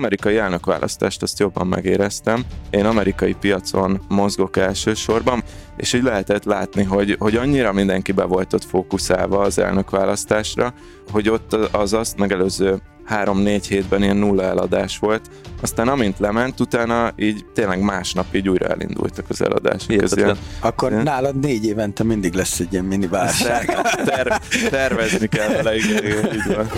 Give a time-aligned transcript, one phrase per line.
[0.00, 2.44] amerikai elnökválasztást azt jobban megéreztem.
[2.70, 5.42] Én amerikai piacon mozgok elsősorban,
[5.76, 10.74] és így lehetett látni, hogy, hogy annyira mindenki be volt ott fókuszálva az elnökválasztásra,
[11.10, 15.30] hogy ott az azt megelőző három-négy hétben ilyen nulla eladás volt.
[15.62, 19.90] Aztán amint lement, utána így tényleg másnap így újra elindultak az eladások.
[20.16, 21.02] Ilyen, Akkor ja.
[21.02, 23.66] nálad négy évente mindig lesz egy ilyen mini válság.
[24.04, 24.40] Ter-
[24.70, 26.70] tervezni kell vele, igen, igen, így van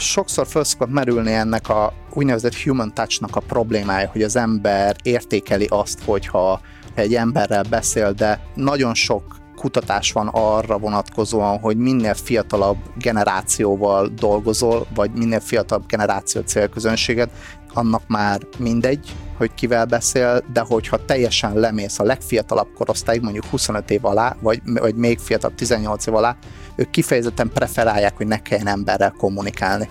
[0.00, 5.66] sokszor föl szokott merülni ennek a úgynevezett human touch-nak a problémája, hogy az ember értékeli
[5.70, 6.60] azt, hogyha
[6.94, 14.86] egy emberrel beszél, de nagyon sok kutatás van arra vonatkozóan, hogy minél fiatalabb generációval dolgozol,
[14.94, 17.30] vagy minél fiatalabb generáció célközönséged,
[17.74, 23.90] annak már mindegy, hogy kivel beszél, de hogyha teljesen lemész a legfiatalabb korosztályig, mondjuk 25
[23.90, 26.36] év alá, vagy, vagy még fiatalabb 18 év alá,
[26.76, 29.88] ők kifejezetten preferálják, hogy ne kelljen emberrel kommunikálni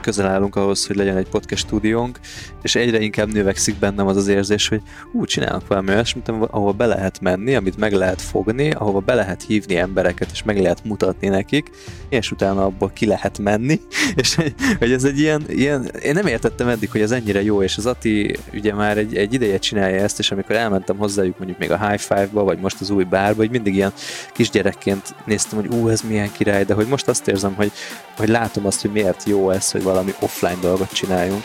[0.00, 2.18] közel állunk ahhoz, hogy legyen egy podcast stúdiónk,
[2.62, 6.86] és egyre inkább növekszik bennem az az érzés, hogy úgy csinálok valami olyasmit, ahova be
[6.86, 11.28] lehet menni, amit meg lehet fogni, ahova be lehet hívni embereket, és meg lehet mutatni
[11.28, 11.70] nekik,
[12.08, 13.80] és utána abból ki lehet menni,
[14.14, 14.34] és
[14.78, 17.86] hogy ez egy ilyen, ilyen én nem értettem eddig, hogy ez ennyire jó, és az
[17.86, 21.88] Ati ugye már egy, egy ideje csinálja ezt, és amikor elmentem hozzájuk mondjuk még a
[21.88, 23.92] High Five-ba, vagy most az új bárba, hogy mindig ilyen
[24.32, 27.72] kisgyerekként néztem, hogy ú, ez milyen király, de hogy most azt érzem, hogy,
[28.16, 31.44] hogy látom azt, hogy miért jó ez, hogy valami offline dolgot csináljunk.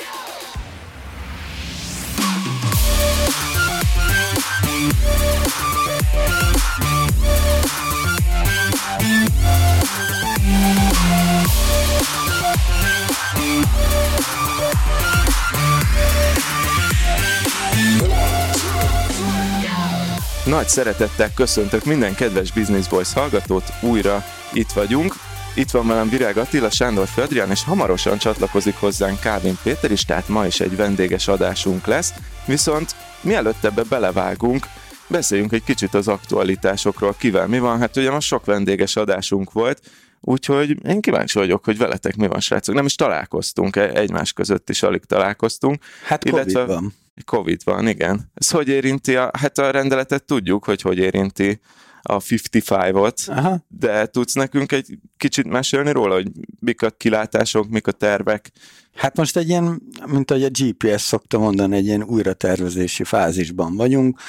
[20.46, 25.33] Nagy szeretettel köszöntök minden kedves Business Boys hallgatót, újra itt vagyunk.
[25.56, 30.28] Itt van velem Virág Attila, Sándor Földrián, és hamarosan csatlakozik hozzánk Kávin Péter is, tehát
[30.28, 32.14] ma is egy vendéges adásunk lesz.
[32.46, 34.66] Viszont mielőtt ebbe belevágunk,
[35.08, 37.80] beszéljünk egy kicsit az aktualitásokról, kivel mi van.
[37.80, 39.82] Hát ugye most sok vendéges adásunk volt,
[40.26, 42.76] Úgyhogy én kíváncsi vagyok, hogy veletek mi van, srácok.
[42.76, 45.84] Nem is találkoztunk, e- egymás között is alig találkoztunk.
[46.06, 46.94] Hát illetve Covid van.
[47.26, 48.32] Covid van, igen.
[48.34, 51.60] Ez hogy érinti a, hát a rendeletet tudjuk, hogy hogy érinti
[52.06, 57.92] a 55-ot, de tudsz nekünk egy kicsit mesélni róla, hogy mik a kilátások, mik a
[57.92, 58.52] tervek?
[58.96, 64.20] Hát most egy ilyen, mint ahogy a GPS szokta mondani, egy ilyen újratervezési fázisban vagyunk,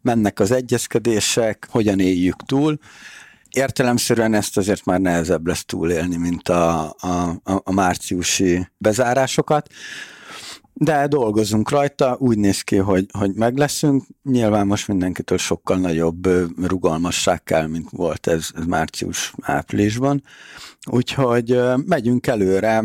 [0.00, 2.78] mennek az egyezkedések, hogyan éljük túl,
[3.50, 9.68] értelemszerűen ezt azért már nehezebb lesz túlélni, mint a, a, a márciusi bezárásokat
[10.74, 14.04] de dolgozunk rajta, úgy néz ki, hogy, hogy meg leszünk.
[14.22, 16.28] Nyilván most mindenkitől sokkal nagyobb
[16.66, 20.22] rugalmasság kell, mint volt ez, ez március-áprilisban.
[20.90, 22.84] Úgyhogy megyünk előre,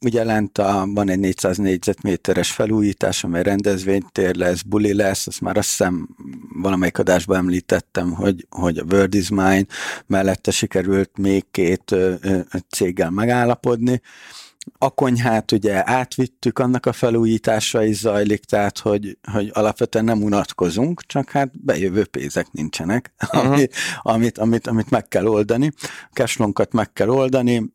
[0.00, 5.56] ugye lent a, van egy 400 négyzetméteres felújítás, amely rendezvénytér lesz, buli lesz, azt már
[5.56, 6.08] azt hiszem
[6.62, 9.66] valamelyik adásban említettem, hogy, hogy a World is Mine
[10.06, 12.38] mellette sikerült még két ö, ö,
[12.68, 14.00] céggel megállapodni,
[14.78, 21.02] a konyhát ugye átvittük, annak a felújítása is zajlik, tehát hogy, hogy alapvetően nem unatkozunk,
[21.06, 23.52] csak hát bejövő pénzek nincsenek, uh-huh.
[23.52, 25.72] amit, amit, amit, amit meg kell oldani.
[25.82, 27.70] A cashflow meg kell oldani,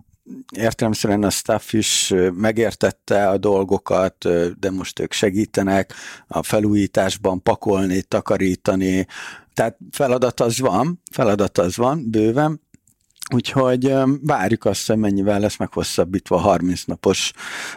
[0.55, 4.27] értelemszerűen a staff is megértette a dolgokat,
[4.59, 5.93] de most ők segítenek
[6.27, 9.07] a felújításban pakolni, takarítani,
[9.53, 12.61] tehát feladat az van, feladat az van, bőven,
[13.33, 17.31] Úgyhogy várjuk azt, hogy mennyivel lesz meghosszabbítva a 30 napos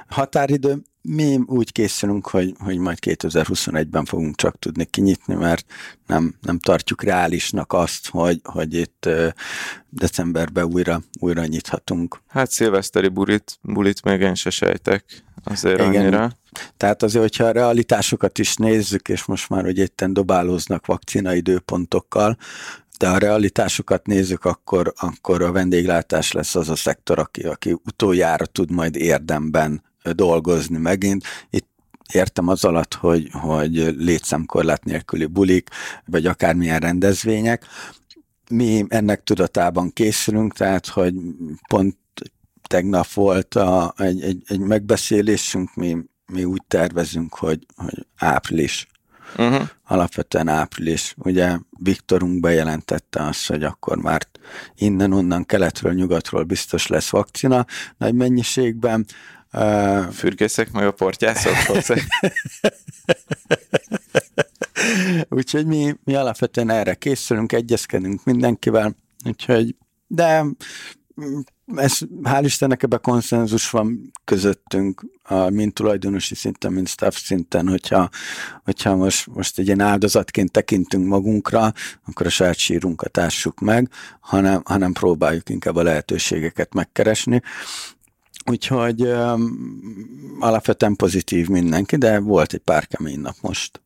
[0.08, 0.82] határidő.
[1.02, 5.66] Mi úgy készülünk, hogy, hogy majd 2021-ben fogunk csak tudni kinyitni, mert
[6.06, 9.08] nem, nem tartjuk reálisnak azt, hogy, hogy itt
[9.88, 12.20] decemberben újra, újra nyithatunk.
[12.28, 16.02] Hát szilveszteri bulit, bulit még én se sejtek azért Igen.
[16.02, 16.32] annyira.
[16.76, 22.36] Tehát azért, hogyha a realitásokat is nézzük, és most már, hogy éppen dobálóznak vakcina időpontokkal,
[22.98, 28.46] de a realitásokat nézzük, akkor, akkor a vendéglátás lesz az a szektor, aki, aki utoljára
[28.46, 29.82] tud majd érdemben
[30.12, 31.24] dolgozni megint.
[31.50, 31.68] Itt
[32.12, 35.68] értem az alatt, hogy, hogy létszámkorlát nélküli bulik,
[36.04, 37.66] vagy akármilyen rendezvények.
[38.50, 41.14] Mi ennek tudatában készülünk, tehát, hogy
[41.68, 41.96] pont
[42.68, 48.88] tegnap volt a, egy, egy, egy megbeszélésünk, mi, mi úgy tervezünk, hogy, hogy április
[49.38, 49.68] uh-huh.
[49.84, 51.14] alapvetően április.
[51.16, 54.28] Ugye Viktorunk bejelentette azt, hogy akkor már
[54.74, 57.66] innen-onnan keletről, nyugatról biztos lesz vakcina
[57.96, 59.06] nagy mennyiségben.
[59.52, 61.52] Uh, Fürkészek meg a portyászok
[65.28, 69.76] Úgyhogy mi, mi alapvetően erre készülünk, egyezkedünk mindenkivel, úgyhogy
[70.06, 70.44] de
[71.76, 75.04] ez, hál' Istennek ebben konszenzus van közöttünk,
[75.48, 78.08] mint tulajdonosi szinten, mint staff szinten, hogyha,
[78.64, 81.72] hogyha most, most egy ilyen áldozatként tekintünk magunkra,
[82.06, 83.90] akkor a saját sírunkat ássuk meg,
[84.20, 87.42] hanem, hanem próbáljuk inkább a lehetőségeket megkeresni.
[88.46, 93.83] Úgyhogy um, alapvetően pozitív mindenki, de volt egy pár kemény nap most.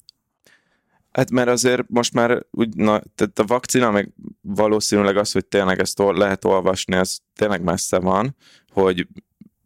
[1.13, 5.81] Hát mert azért most már úgy, na, tehát a vakcina, meg valószínűleg az, hogy tényleg
[5.81, 8.37] ezt lehet olvasni, az tényleg messze van,
[8.73, 9.07] hogy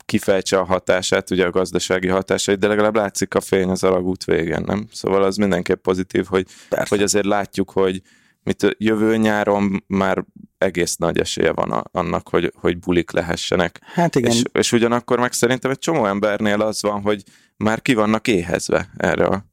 [0.04, 4.62] kifejtse a hatását, ugye a gazdasági hatásait, de legalább látszik a fény az alagút végén,
[4.66, 4.86] nem?
[4.92, 6.46] Szóval az mindenképp pozitív, hogy,
[6.88, 8.00] hogy azért látjuk, hogy
[8.42, 10.24] mit jövő nyáron már
[10.58, 13.80] egész nagy esélye van a, annak, hogy, hogy bulik lehessenek.
[13.84, 14.30] Hát igen.
[14.30, 17.22] És, és ugyanakkor meg szerintem egy csomó embernél az van, hogy
[17.56, 19.51] már ki vannak éhezve erre a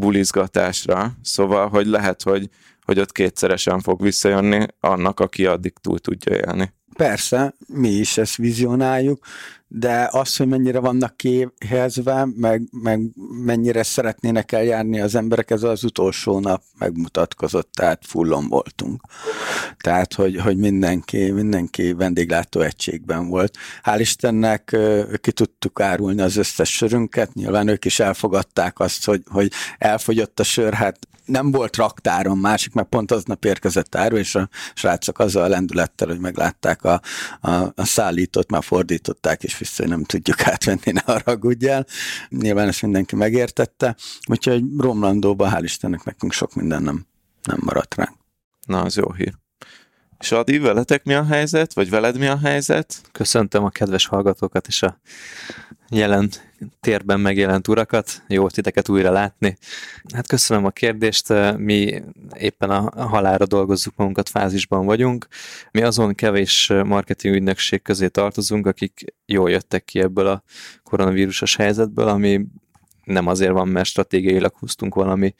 [0.00, 2.48] bulizgatásra, szóval, hogy lehet, hogy,
[2.84, 6.72] hogy ott kétszeresen fog visszajönni annak, aki addig túl tudja élni.
[6.96, 9.26] Persze, mi is ezt vizionáljuk,
[9.68, 13.00] de az, hogy mennyire vannak kéhezve, meg, meg
[13.44, 19.02] mennyire szeretnének eljárni az emberek, ez az utolsó nap megmutatkozott, tehát fullon voltunk.
[19.76, 23.56] Tehát, hogy, hogy mindenki, mindenki vendéglátó egységben volt.
[23.84, 24.76] Hál' Istennek
[25.20, 30.44] ki tudtuk árulni az összes sörünket, nyilván ők is elfogadták azt, hogy, hogy elfogyott a
[30.44, 35.42] sör, hát nem volt raktáron másik, mert pont aznap érkezett áru, és a srácok azzal
[35.42, 37.00] a lendülettel, hogy meglátták a,
[37.40, 41.86] a, a szállítót, már fordították, és vissza, nem tudjuk átvenni, ne haragudjál.
[42.28, 43.96] Nyilván ezt mindenki megértette,
[44.26, 47.06] úgyhogy romlandóban hál' Istennek nekünk sok minden nem,
[47.42, 48.16] nem maradt ránk.
[48.66, 49.43] Na, az jó hír.
[50.24, 51.72] És Adi, veletek mi a helyzet?
[51.74, 53.00] Vagy veled mi a helyzet?
[53.12, 55.00] Köszöntöm a kedves hallgatókat és a
[55.90, 56.30] jelen
[56.80, 58.22] térben megjelent urakat.
[58.28, 59.56] Jó titeket újra látni.
[60.14, 61.32] Hát köszönöm a kérdést.
[61.56, 62.02] Mi
[62.38, 65.26] éppen a halára dolgozzuk magunkat, fázisban vagyunk.
[65.70, 70.42] Mi azon kevés marketing ügynökség közé tartozunk, akik jól jöttek ki ebből a
[70.82, 72.46] koronavírusos helyzetből, ami
[73.04, 75.34] nem azért van, mert stratégiailag húztunk valami,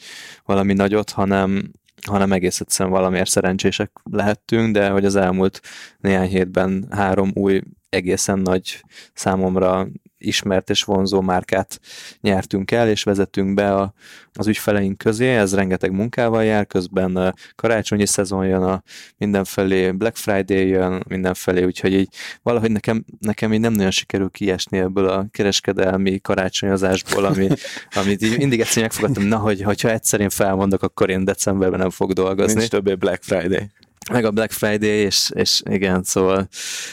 [0.44, 1.72] valami nagyot, hanem
[2.06, 5.60] hanem egész egyszerűen valamiért szerencsések lehettünk, de hogy az elmúlt
[5.98, 8.84] néhány hétben három új egészen nagy
[9.14, 9.88] számomra
[10.26, 11.80] ismert és vonzó márkát
[12.20, 13.94] nyertünk el, és vezetünk be a,
[14.32, 18.82] az ügyfeleink közé, ez rengeteg munkával jár, közben karácsonyi szezon jön, a
[19.16, 22.08] mindenfelé Black Friday jön, mindenfelé, úgyhogy így
[22.42, 27.48] valahogy nekem, nekem így nem nagyon sikerül kiesni ebből a kereskedelmi karácsonyozásból, ami,
[28.00, 31.90] amit így mindig egyszerűen megfogadtam, na, hogy, hogyha egyszer én felmondok, akkor én decemberben nem
[31.90, 32.58] fog dolgozni.
[32.58, 33.70] Nincs többé Black Friday
[34.12, 36.48] meg a Black Friday, és, és igen, szóval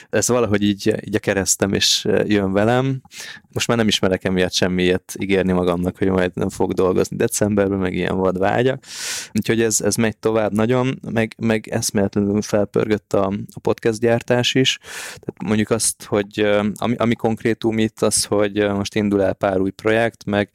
[0.09, 3.01] ez valahogy így, így a keresztem is jön velem.
[3.53, 7.93] Most már nem ismerek emiatt semmiért ígérni magamnak, hogy majd nem fog dolgozni decemberben, meg
[7.93, 8.83] ilyen vad vágyak.
[9.33, 14.77] Úgyhogy ez, ez megy tovább nagyon, meg, meg eszméletlenül felpörgött a, a podcast gyártás is.
[15.05, 19.71] Tehát mondjuk azt, hogy ami, ami konkrétum itt az, hogy most indul el pár új
[19.71, 20.49] projekt, meg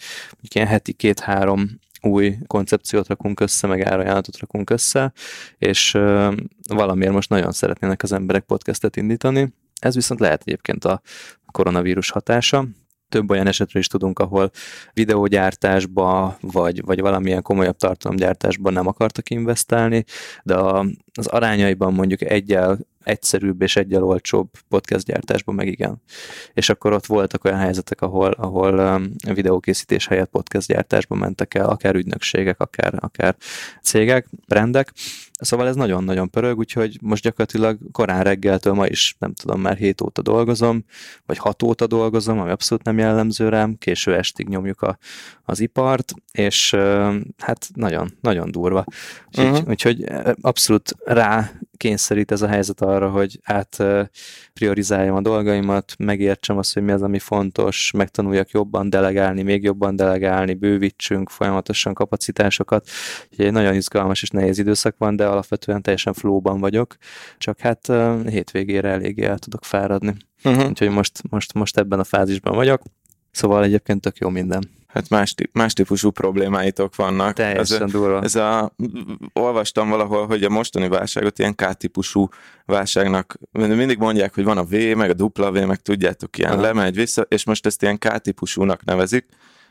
[0.55, 5.13] ilyen heti két-három új koncepciót rakunk össze, meg árajánlatot rakunk össze,
[5.59, 5.91] és
[6.69, 9.55] valamiért most nagyon szeretnének az emberek podcastet indítani.
[9.81, 11.01] Ez viszont lehet egyébként a
[11.53, 12.67] koronavírus hatása,
[13.09, 14.51] több olyan esetről is tudunk, ahol
[14.93, 20.05] videógyártásba, vagy, vagy valamilyen komolyabb tartalomgyártásban nem akartak investálni,
[20.43, 20.55] de
[21.13, 26.03] az arányaiban mondjuk egyel egyszerűbb és egyel olcsóbb podcast gyártásban meg igen.
[26.53, 31.69] És akkor ott voltak olyan helyzetek, ahol, ahol um, videókészítés helyett podcast gyártásban mentek el,
[31.69, 33.37] akár ügynökségek, akár, akár
[33.83, 34.93] cégek, brandek.
[35.41, 40.01] Szóval ez nagyon-nagyon pörög, úgyhogy most gyakorlatilag korán reggeltől ma is, nem tudom, már 7
[40.01, 40.85] óta dolgozom,
[41.27, 44.99] vagy 6 óta dolgozom, ami abszolút nem jellemző rám, késő estig nyomjuk a,
[45.45, 46.77] az ipart, és
[47.39, 48.85] hát nagyon, nagyon durva.
[49.27, 49.69] Úgyhogy, uh-huh.
[49.69, 50.05] úgyhogy
[50.41, 53.85] abszolút rá kényszerít ez a helyzet arra, hogy át
[54.55, 59.97] priorizáljam a dolgaimat, megértsem azt, hogy mi az, ami fontos, megtanuljak jobban delegálni, még jobban
[59.97, 62.89] delegálni, bővítsünk folyamatosan kapacitásokat.
[63.31, 66.97] Úgyhogy egy nagyon izgalmas és nehéz időszak van, de alapvetően teljesen flóban vagyok,
[67.39, 67.93] csak hát
[68.29, 70.17] hétvégére eléggé el tudok fáradni.
[70.45, 70.69] Uh-huh.
[70.69, 72.83] Úgyhogy most, most, most ebben a fázisban vagyok.
[73.31, 74.75] Szóval egyébként tök jó minden.
[74.87, 77.33] Hát más, más típusú problémáitok vannak.
[77.33, 78.23] Teljesen ez, durva.
[78.23, 78.75] Ez a,
[79.33, 82.29] olvastam valahol, hogy a mostani válságot ilyen K-típusú
[82.65, 86.61] válságnak, mindig mondják, hogy van a V, meg a W, meg tudjátok, ilyen Aha.
[86.61, 89.27] lemegy vissza, és most ezt ilyen K-típusúnak nevezik,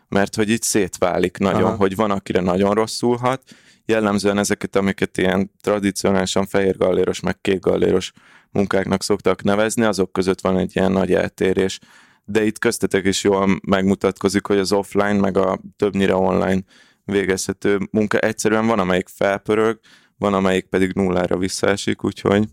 [0.08, 1.76] mert hogy itt szétválik nagyon, Aha.
[1.76, 3.44] hogy van, akire nagyon rosszul hat,
[3.86, 8.12] jellemzően ezeket, amiket ilyen tradicionálisan fehér galléros, meg kék galléros
[8.52, 11.80] munkáknak szoktak nevezni, azok között van egy ilyen nagy eltérés
[12.26, 16.62] de itt köztetek is jól megmutatkozik, hogy az offline, meg a többnyire online
[17.04, 19.80] végezhető munka egyszerűen van, amelyik felpörög,
[20.18, 22.48] van, amelyik pedig nullára visszaesik, úgyhogy...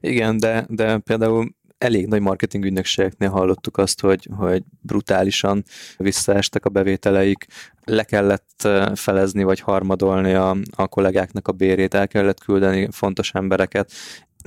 [0.00, 5.64] Igen, de, de például elég nagy marketing ügynökségeknél hallottuk azt, hogy, hogy brutálisan
[5.96, 7.46] visszaestek a bevételeik,
[7.84, 13.92] le kellett felezni vagy harmadolni a, a kollégáknak a bérét, el kellett küldeni fontos embereket,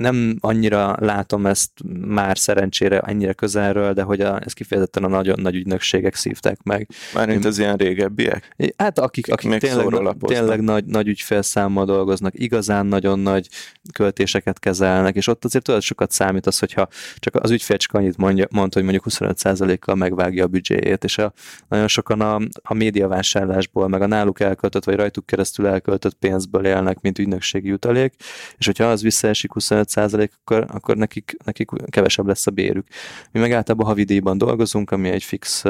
[0.00, 1.70] nem annyira látom ezt
[2.06, 6.88] már szerencsére annyira közelről, de hogy a, ezt kifejezetten a nagyon nagy ügynökségek szívták meg.
[7.14, 8.54] Mármint az ilyen régebbiek?
[8.76, 13.48] Hát akik, akik tényleg, na, tényleg nagy, nagy ügyfélszámmal dolgoznak, igazán nagyon nagy
[13.92, 18.16] költéseket kezelnek, és ott azért tudod sokat számít az, hogyha csak az ügyfél csak annyit
[18.16, 21.32] mondja, mond, hogy mondjuk 25%-kal megvágja a büdzséjét, és a,
[21.68, 27.00] nagyon sokan a, a médiavásárlásból, meg a náluk elköltött, vagy rajtuk keresztül elköltött pénzből élnek,
[27.00, 28.14] mint ügynökségi jutalék,
[28.58, 32.86] és hogyha az visszaesik 25 százalék, akkor, akkor nekik, nekik kevesebb lesz a bérük.
[33.32, 35.64] Mi meg általában havidíjban dolgozunk, ami egy fix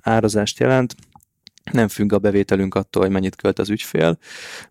[0.00, 0.94] árazást jelent,
[1.72, 4.18] nem függ a bevételünk attól, hogy mennyit költ az ügyfél,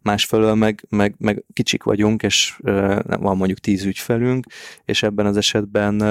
[0.02, 4.46] másfelől meg, meg, meg kicsik vagyunk, és uh, van mondjuk tíz ügyfelünk,
[4.86, 6.02] és ebben az esetben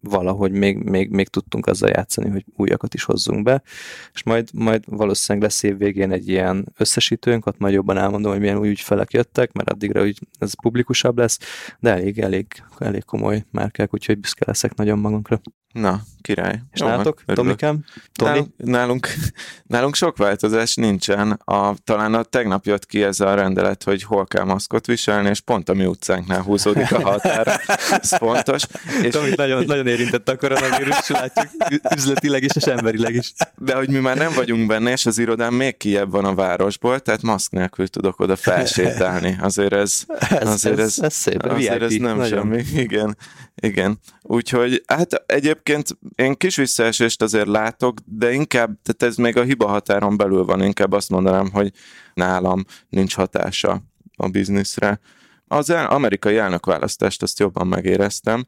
[0.00, 3.62] valahogy még, még, még tudtunk azzal játszani, hogy újakat is hozzunk be,
[4.12, 8.40] és majd, majd valószínűleg lesz év végén egy ilyen összesítőnk, ott majd jobban elmondom, hogy
[8.40, 11.38] milyen új ügyfelek jöttek, mert addigra úgy ez publikusabb lesz,
[11.80, 12.46] de elég, elég,
[12.78, 15.40] elég komoly márkák, úgyhogy büszke leszek nagyon magunkra.
[15.72, 16.60] Na, király.
[16.72, 17.84] És Jó, nálatok, Tomikám?
[18.12, 18.30] Tomi?
[18.30, 19.08] Nálunk, nálunk,
[19.66, 21.30] nálunk sok változás nincsen.
[21.44, 25.40] A, talán a tegnap jött ki ez a rendelet, hogy hol kell maszkot viselni, és
[25.40, 27.60] pont a mi utcánknál húzódik a határ.
[28.02, 28.62] Ez fontos.
[29.02, 29.12] És...
[29.12, 31.48] Tomit nagyon, nagyon érintett a koronavírus, látjuk
[31.94, 33.32] üzletileg is, és emberileg is.
[33.56, 37.00] De hogy mi már nem vagyunk benne, és az irodám még kiebb van a városból,
[37.00, 39.38] tehát maszk nélkül tudok oda felsétálni.
[39.40, 42.40] Azért ez, azért ez, ez, ez, szép, azért ez nem nagyon.
[42.40, 42.62] semmi.
[42.74, 43.16] Igen,
[43.54, 43.98] igen.
[44.22, 45.22] Úgyhogy hát
[45.62, 50.44] egyébként én kis visszaesést azért látok, de inkább, tehát ez még a hiba határon belül
[50.44, 51.72] van, inkább azt mondanám, hogy
[52.14, 53.82] nálam nincs hatása
[54.16, 55.00] a bizniszre.
[55.46, 58.46] Az amerikai elnökválasztást azt jobban megéreztem.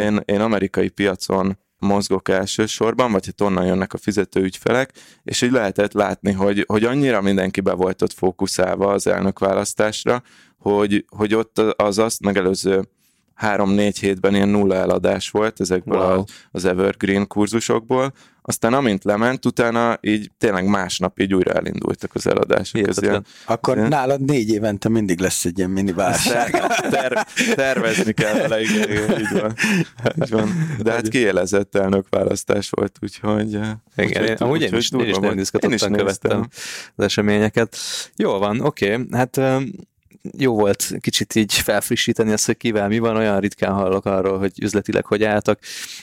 [0.00, 4.92] Én, én amerikai piacon mozgok elsősorban, vagy hát onnan jönnek a fizető ügyfelek,
[5.22, 10.22] és így lehetett látni, hogy, hogy annyira mindenki be volt ott fókuszálva az elnökválasztásra,
[10.58, 12.88] hogy, hogy ott az azt megelőző
[13.34, 16.24] három-négy hétben ilyen nulla eladás volt ezekből wow.
[16.50, 18.12] az Evergreen kurzusokból,
[18.44, 22.96] aztán amint lement, utána így tényleg másnap így újra elindultak az eladások.
[23.00, 23.88] Ilyen, Akkor ilyen...
[23.88, 26.50] nálad négy évente mindig lesz egy ilyen mini válság.
[26.90, 29.54] Ter- tervezni kell vele, igen, igen így, van.
[30.22, 30.48] így van.
[30.78, 33.48] De hát kiélezett elnök választás volt, úgyhogy...
[33.48, 36.48] Igen, úgyhogy, én, amúgy én is, én is nem izgatottan követtem
[36.94, 37.76] az eseményeket.
[38.16, 38.94] Jó van, oké.
[38.94, 39.06] Okay.
[39.10, 39.40] Hát
[40.38, 44.52] jó volt kicsit így felfrissíteni azt, hogy kivel mi van, olyan ritkán hallok arról, hogy
[44.62, 45.58] üzletileg hogy álltak.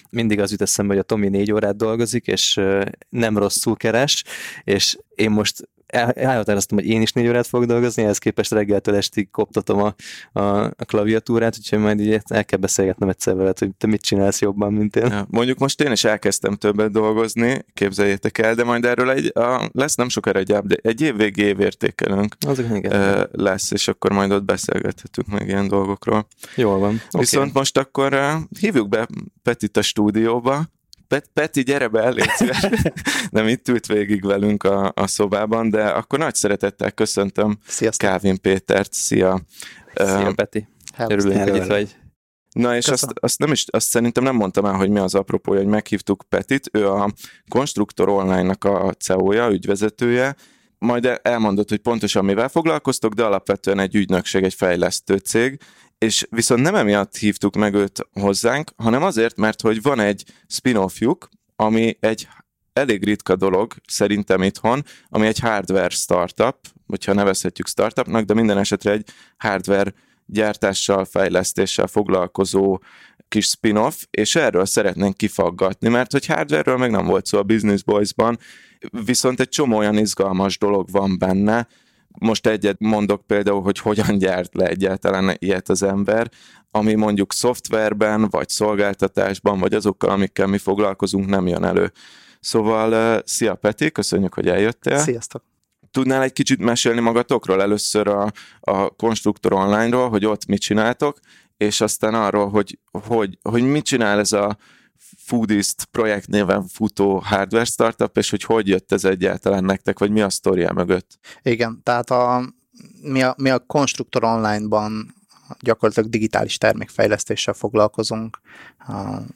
[0.09, 2.59] Mindig az jut eszembe, hogy a Tomi négy órát dolgozik, és
[3.09, 4.23] nem rosszul keres,
[4.63, 9.29] és én most elhatároztam, hogy én is négy órát fogok dolgozni, ehhez képest reggeltől estig
[9.31, 9.93] koptatom a,
[10.39, 14.41] a, a klaviatúrát, úgyhogy majd így el kell beszélgetnem egyszer veled, hogy te mit csinálsz
[14.41, 15.05] jobban, mint én.
[15.05, 19.69] Ja, mondjuk most én is elkezdtem többet dolgozni, képzeljétek el, de majd erről egy, a,
[19.71, 25.27] lesz nem sokára egy, egy év végi évértékelőnk uh, lesz, és akkor majd ott beszélgethetünk
[25.27, 26.27] meg ilyen dolgokról.
[26.55, 27.01] Jól van.
[27.11, 27.61] Viszont okay.
[27.61, 28.19] most akkor
[28.59, 29.07] hívjuk be
[29.43, 30.63] Petit a stúdióba,
[31.09, 32.25] Pet, Peti, gyere be, elég
[33.29, 38.09] Nem itt ült végig velünk a, a szobában, de akkor nagy szeretettel köszöntöm Sziasztok.
[38.09, 38.93] Kávin Pétert.
[38.93, 39.41] Szia!
[39.93, 40.67] Szia, uh, Peti!
[40.97, 41.95] Örülünk, hogy itt vagy.
[42.51, 45.59] Na és azt, azt, nem is, azt szerintem nem mondtam el, hogy mi az apropója,
[45.59, 46.69] hogy meghívtuk Petit.
[46.71, 47.13] Ő a
[47.47, 50.35] Konstruktor Online-nak a CEO-ja, ügyvezetője,
[50.77, 55.59] majd elmondott, hogy pontosan mivel foglalkoztok, de alapvetően egy ügynökség, egy fejlesztő cég,
[55.99, 61.29] és viszont nem emiatt hívtuk meg őt hozzánk, hanem azért, mert hogy van egy spin-offjuk,
[61.55, 62.27] ami egy
[62.73, 68.91] elég ritka dolog szerintem itthon, ami egy hardware startup, hogyha nevezhetjük startupnak, de minden esetre
[68.91, 69.93] egy hardware
[70.25, 72.79] gyártással, fejlesztéssel foglalkozó
[73.27, 77.83] kis spin-off, és erről szeretnénk kifaggatni, mert hogy hardware meg nem volt szó a Business
[77.83, 78.39] Boys-ban,
[79.05, 81.67] viszont egy csomó olyan izgalmas dolog van benne,
[82.19, 86.31] most egyet mondok például, hogy hogyan gyárt le egyáltalán ilyet az ember,
[86.71, 91.91] ami mondjuk szoftverben, vagy szolgáltatásban, vagy azokkal, amikkel mi foglalkozunk, nem jön elő.
[92.39, 94.97] Szóval, szia Peti, köszönjük, hogy eljöttél.
[94.97, 95.43] Sziasztok!
[95.91, 97.61] Tudnál egy kicsit mesélni magatokról?
[97.61, 101.19] Először a, a Konstruktor Online-ról, hogy ott mit csináltok,
[101.57, 104.57] és aztán arról, hogy, hogy, hogy mit csinál ez a
[105.29, 110.21] Foodist projekt néven futó hardware startup, és hogy hogy jött ez egyáltalán nektek, vagy mi
[110.21, 111.19] a sztoria mögött?
[111.41, 112.53] Igen, tehát a,
[113.01, 115.15] mi, a, mi a Konstruktor Online-ban
[115.59, 118.39] gyakorlatilag digitális termékfejlesztéssel foglalkozunk.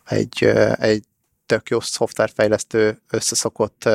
[0.06, 0.44] Egy,
[0.76, 1.04] egy
[1.46, 3.90] tök jó szoftverfejlesztő összeszokott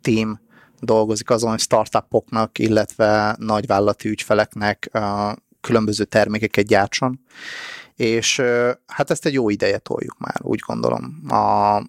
[0.00, 0.40] team
[0.80, 4.90] dolgozik azon, hogy startupoknak, illetve nagyvállalati ügyfeleknek
[5.60, 7.20] különböző termékeket gyártson,
[7.96, 8.42] és
[8.86, 11.20] hát ezt egy jó ideje toljuk már, úgy gondolom.
[11.28, 11.82] A,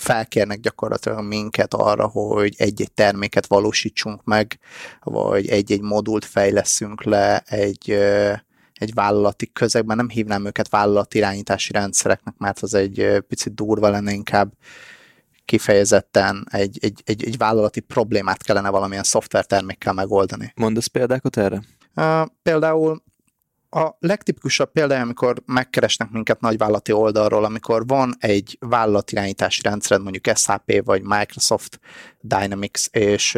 [0.00, 4.58] felkérnek gyakorlatilag minket arra, hogy egy-egy terméket valósítsunk meg,
[5.02, 7.90] vagy egy-egy modult fejleszünk le egy,
[8.72, 9.96] egy vállalati közegben.
[9.96, 14.52] Nem hívnám őket vállalati irányítási rendszereknek, mert az egy picit durva lenne, inkább
[15.44, 20.52] kifejezetten egy, egy, egy, egy vállalati problémát kellene valamilyen szoftvertermékkel megoldani.
[20.56, 21.62] Mondasz példákat erre?
[21.94, 23.02] Uh, például
[23.76, 30.84] a legtipikusabb példája, amikor megkeresnek minket nagyvállalati oldalról, amikor van egy vállalatirányítási rendszered, mondjuk SAP
[30.84, 31.80] vagy Microsoft
[32.20, 33.34] Dynamics, és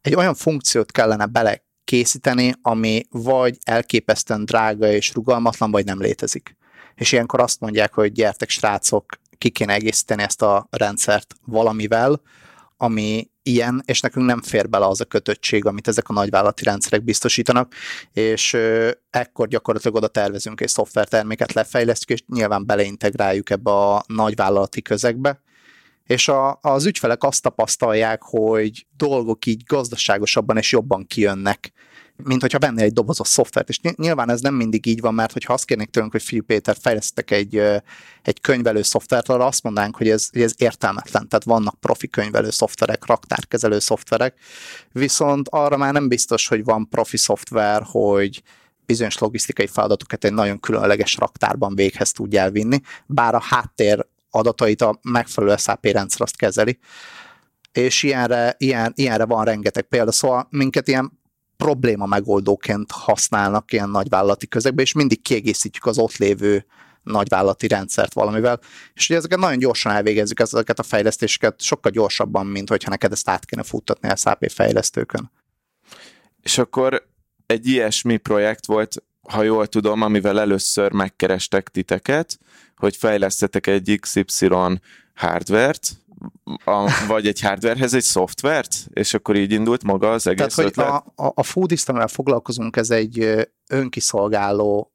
[0.00, 6.56] egy olyan funkciót kellene bele készíteni, ami vagy elképesztően drága és rugalmatlan, vagy nem létezik.
[6.94, 9.06] És ilyenkor azt mondják, hogy gyertek srácok,
[9.38, 12.20] ki kéne egészíteni ezt a rendszert valamivel,
[12.76, 17.04] ami ilyen, és nekünk nem fér bele az a kötöttség, amit ezek a nagyvállalati rendszerek
[17.04, 17.74] biztosítanak,
[18.12, 18.56] és
[19.10, 25.40] ekkor gyakorlatilag oda tervezünk egy szoftverterméket, lefejlesztjük, és nyilván beleintegráljuk ebbe a nagyvállalati közegbe,
[26.06, 31.72] és a, az ügyfelek azt tapasztalják, hogy dolgok így gazdaságosabban és jobban kijönnek,
[32.24, 33.68] mint hogyha vennél egy dobozos szoftvert.
[33.68, 36.76] És nyilván ez nem mindig így van, mert hogyha azt kérnék tőlünk, hogy Fiú Péter
[36.80, 37.56] fejlesztek egy,
[38.22, 41.28] egy könyvelő szoftvert, arra azt mondanánk, hogy ez, hogy ez értelmetlen.
[41.28, 44.38] Tehát vannak profi könyvelő szoftverek, raktárkezelő szoftverek,
[44.92, 48.42] viszont arra már nem biztos, hogy van profi szoftver, hogy
[48.86, 54.98] bizonyos logisztikai feladatokat egy nagyon különleges raktárban véghez tudja elvinni, bár a háttér adatait a
[55.02, 56.78] megfelelő SAP rendszer azt kezeli.
[57.72, 61.20] És ilyenre, ilyen, ilyenre van rengeteg példa, szóval minket ilyen
[61.62, 66.66] probléma megoldóként használnak ilyen nagyvállalati közegben, és mindig kiegészítjük az ott lévő
[67.02, 68.60] nagyvállalati rendszert valamivel,
[68.94, 73.28] és ugye ezeket nagyon gyorsan elvégezzük ezeket a fejlesztéseket, sokkal gyorsabban, mint hogyha neked ezt
[73.28, 75.30] át kéne futtatni a SAP fejlesztőkön.
[76.40, 77.06] És akkor
[77.46, 82.38] egy ilyesmi projekt volt, ha jól tudom, amivel először megkerestek titeket,
[82.76, 84.48] hogy fejlesztetek egy XY
[85.14, 85.90] hardvert,
[86.64, 90.90] a, vagy egy hardwarehez egy szoftvert, és akkor így indult maga az egész Tehát, ötlet?
[90.90, 94.92] hogy a, a, a foodistem foglalkozunk, ez egy önkiszolgáló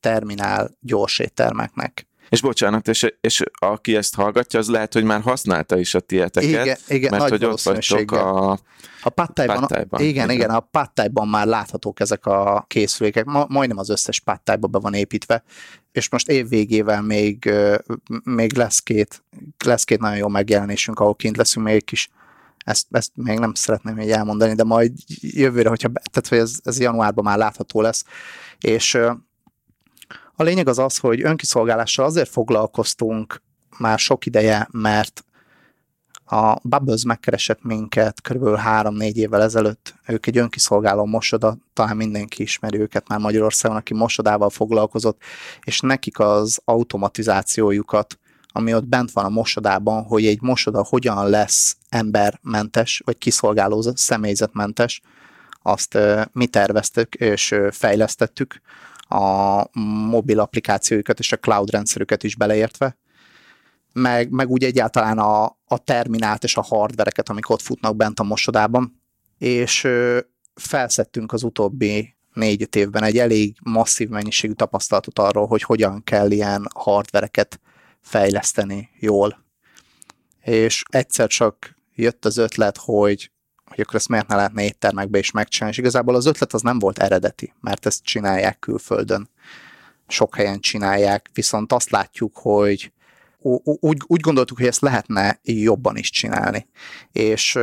[0.00, 2.08] terminál gyors éttermeknek.
[2.30, 6.48] És bocsánat, és, és aki ezt hallgatja, az lehet, hogy már használta is a tieteket,
[6.48, 8.58] igen, igen, mert nagy hogy ott vagytok a
[9.02, 9.66] a pattájban.
[9.70, 14.66] Igen, igen, igen, a pattájban már láthatók ezek a készülékek, Ma, majdnem az összes pattájba
[14.66, 15.42] be van építve,
[15.92, 17.50] és most év végével még,
[18.24, 19.24] még lesz, két,
[19.64, 22.10] lesz két nagyon jó megjelenésünk, ahol kint leszünk még egy kis
[22.64, 26.80] ezt, ezt még nem szeretném még elmondani, de majd jövőre, hogyha, tehát hogy ez, ez
[26.80, 28.04] januárban már látható lesz,
[28.60, 28.98] és
[30.40, 33.42] a lényeg az az, hogy önkiszolgálással azért foglalkoztunk
[33.78, 35.24] már sok ideje, mert
[36.24, 38.44] a Bubbles megkeresett minket kb.
[38.44, 39.94] 3-4 évvel ezelőtt.
[40.06, 45.20] Ők egy önkiszolgáló mosoda, talán mindenki ismeri őket már Magyarországon, aki mosodával foglalkozott,
[45.62, 51.76] és nekik az automatizációjukat, ami ott bent van a mosodában, hogy egy mosoda hogyan lesz
[51.88, 55.00] embermentes, vagy kiszolgáló személyzetmentes,
[55.62, 55.98] azt
[56.32, 58.60] mi terveztük és fejlesztettük
[59.10, 59.66] a
[60.10, 62.96] mobil applikációjukat és a cloud rendszerüket is beleértve,
[63.92, 68.22] meg, meg úgy egyáltalán a, a terminált és a hardvereket, amik ott futnak bent a
[68.22, 69.02] mosodában,
[69.38, 69.88] és
[70.54, 76.66] felszettünk az utóbbi négy évben egy elég masszív mennyiségű tapasztalatot arról, hogy hogyan kell ilyen
[76.74, 77.60] hardvereket
[78.00, 79.44] fejleszteni jól.
[80.42, 83.30] És egyszer csak jött az ötlet, hogy
[83.80, 85.74] hogy akkor ezt miért ne lehetne éttermekbe is megcsinálni.
[85.74, 89.28] És igazából az ötlet az nem volt eredeti, mert ezt csinálják külföldön.
[90.08, 92.92] Sok helyen csinálják, viszont azt látjuk, hogy
[93.62, 96.68] úgy, úgy gondoltuk, hogy ezt lehetne jobban is csinálni.
[97.12, 97.58] És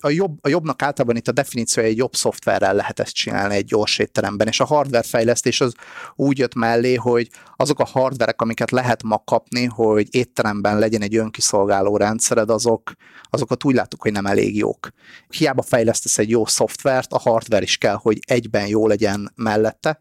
[0.00, 3.64] a, jobb, a jobbnak általában itt a definíciója egy jobb szoftverrel lehet ezt csinálni egy
[3.64, 5.74] gyors étteremben, és a hardware fejlesztés az
[6.14, 11.16] úgy jött mellé, hogy azok a hardverek, amiket lehet ma kapni, hogy étteremben legyen egy
[11.16, 12.92] önkiszolgáló rendszered, azok,
[13.30, 14.88] azokat úgy láttuk, hogy nem elég jók.
[15.28, 20.00] Hiába fejlesztesz egy jó szoftvert, a hardware is kell, hogy egyben jó legyen mellette,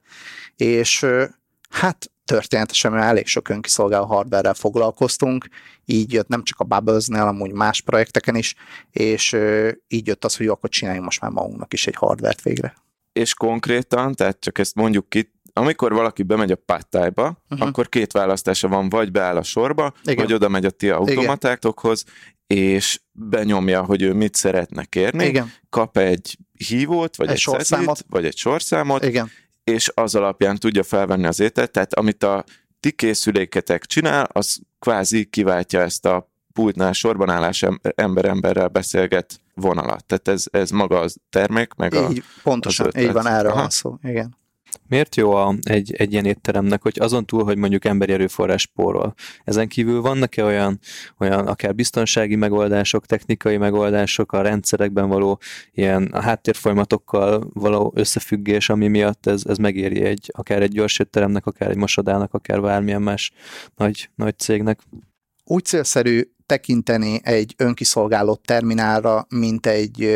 [0.55, 1.05] és
[1.69, 5.47] hát történetesen mert elég sok önkiszolgáló hardware foglalkoztunk,
[5.85, 8.55] így jött nem csak a Bubbles-nél, amúgy más projekteken is,
[8.91, 9.37] és
[9.87, 12.73] így jött az, hogy jó, akkor csináljunk most már magunknak is egy hardvert végre.
[13.13, 17.67] És konkrétan, tehát csak ezt mondjuk ki, amikor valaki bemegy a páttájba, uh-huh.
[17.67, 20.15] akkor két választása van, vagy beáll a sorba, Igen.
[20.15, 22.03] vagy oda megy a ti automatáktokhoz,
[22.47, 25.51] és benyomja, hogy ő mit szeretne kérni, Igen.
[25.69, 29.31] kap egy hívót, vagy egy, egy sorszámot, vagy egy sorszámot, Igen
[29.65, 32.43] és az alapján tudja felvenni az ételt, tehát amit a
[32.79, 40.05] ti készüléketek csinál, az kvázi kiváltja ezt a pultnál sorban állás ember-emberrel beszélget vonalat.
[40.05, 43.69] Tehát ez, ez maga az termék, meg így, a Pontosan, az így van, erre van
[43.69, 44.35] szó, igen.
[44.87, 49.13] Miért jó a, egy, egy ilyen étteremnek, hogy azon túl, hogy mondjuk emberi erőforrás spórol.
[49.43, 50.79] Ezen kívül vannak-e olyan,
[51.19, 55.39] olyan akár biztonsági megoldások, technikai megoldások, a rendszerekben való
[55.73, 61.45] ilyen a háttérfolyamatokkal való összefüggés, ami miatt ez, ez megéri egy, akár egy gyors étteremnek,
[61.45, 63.31] akár egy mosodának, akár bármilyen más
[63.75, 64.79] nagy, nagy cégnek?
[65.43, 70.09] Úgy célszerű tekinteni egy önkiszolgáló terminálra, mint egy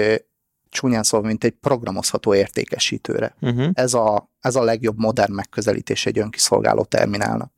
[0.69, 3.35] csúnyán szólva, mint egy programozható értékesítőre.
[3.41, 3.69] Uh-huh.
[3.73, 7.51] Ez, a, ez a legjobb modern megközelítés egy önkiszolgáló terminálnak.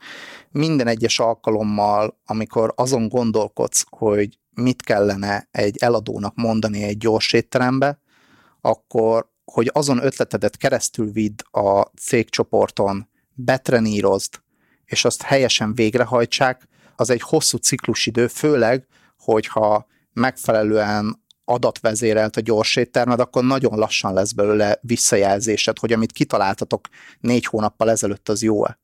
[0.50, 8.00] Minden egyes alkalommal, amikor azon gondolkodsz, hogy mit kellene egy eladónak mondani egy gyors étterembe,
[8.62, 14.42] akkor, hogy azon ötletedet keresztül vidd a cégcsoporton, betrenírozd,
[14.86, 23.20] és azt helyesen végrehajtsák, az egy hosszú ciklusidő, főleg, hogyha megfelelően adatvezérelt a gyors éttermed,
[23.20, 26.88] akkor nagyon lassan lesz belőle visszajelzésed, hogy amit kitaláltatok
[27.20, 28.80] négy hónappal ezelőtt, az jó-e.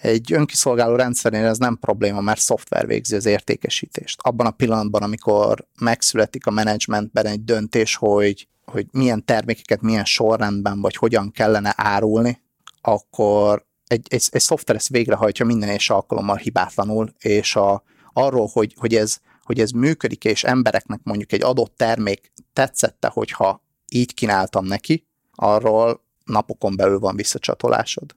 [0.00, 4.20] Egy önkiszolgáló rendszerén ez nem probléma, mert szoftver végzi az értékesítést.
[4.22, 10.80] Abban a pillanatban, amikor megszületik a menedzsmentben egy döntés, hogy, hogy milyen termékeket milyen sorrendben,
[10.80, 12.42] vagy hogyan kellene árulni,
[12.80, 18.74] akkor egy, egy, egy szoftver ezt végrehajtja minden és alkalommal hibátlanul, és a, arról, hogy,
[18.78, 24.64] hogy ez hogy ez működik, és embereknek mondjuk egy adott termék tetszette, hogyha így kínáltam
[24.64, 28.16] neki, arról napokon belül van visszacsatolásod.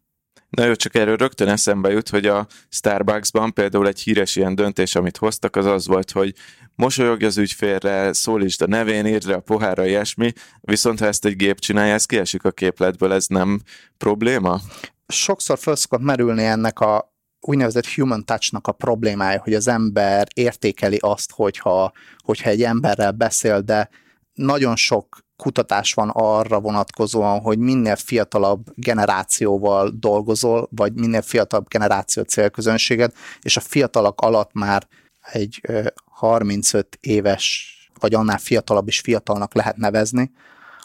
[0.50, 4.96] Na jó, csak erről rögtön eszembe jut, hogy a Starbucksban például egy híres ilyen döntés,
[4.96, 6.34] amit hoztak, az az volt, hogy
[6.76, 11.60] mosolyogj az ügyfélre, szólítsd a nevén, írd a pohárra, ilyesmi, viszont ha ezt egy gép
[11.60, 13.62] csinálja, ez kiesik a képletből, ez nem
[13.98, 14.60] probléma?
[15.08, 20.98] Sokszor föl szokott merülni ennek a úgynevezett human touch-nak a problémája, hogy az ember értékeli
[21.02, 23.89] azt, hogyha, hogyha egy emberrel beszél, de
[24.34, 32.24] nagyon sok kutatás van arra vonatkozóan, hogy minél fiatalabb generációval dolgozol, vagy minél fiatalabb generáció
[32.24, 34.88] célközönséged, és a fiatalak alatt már
[35.32, 35.62] egy
[36.06, 40.32] 35 éves, vagy annál fiatalabb is fiatalnak lehet nevezni,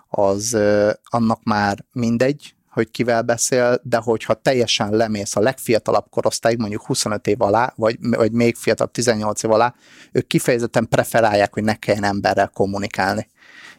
[0.08, 0.56] az
[1.02, 7.26] annak már mindegy, hogy kivel beszél, de hogyha teljesen lemész a legfiatalabb korosztályig, mondjuk 25
[7.26, 9.74] év alá, vagy, vagy még fiatalabb 18 év alá,
[10.12, 13.28] ők kifejezetten preferálják, hogy ne kelljen emberrel kommunikálni.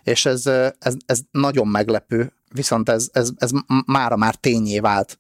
[0.03, 0.45] És ez,
[0.79, 3.51] ez, ez nagyon meglepő, viszont ez, ez, ez
[3.85, 5.19] mára már tényé vált.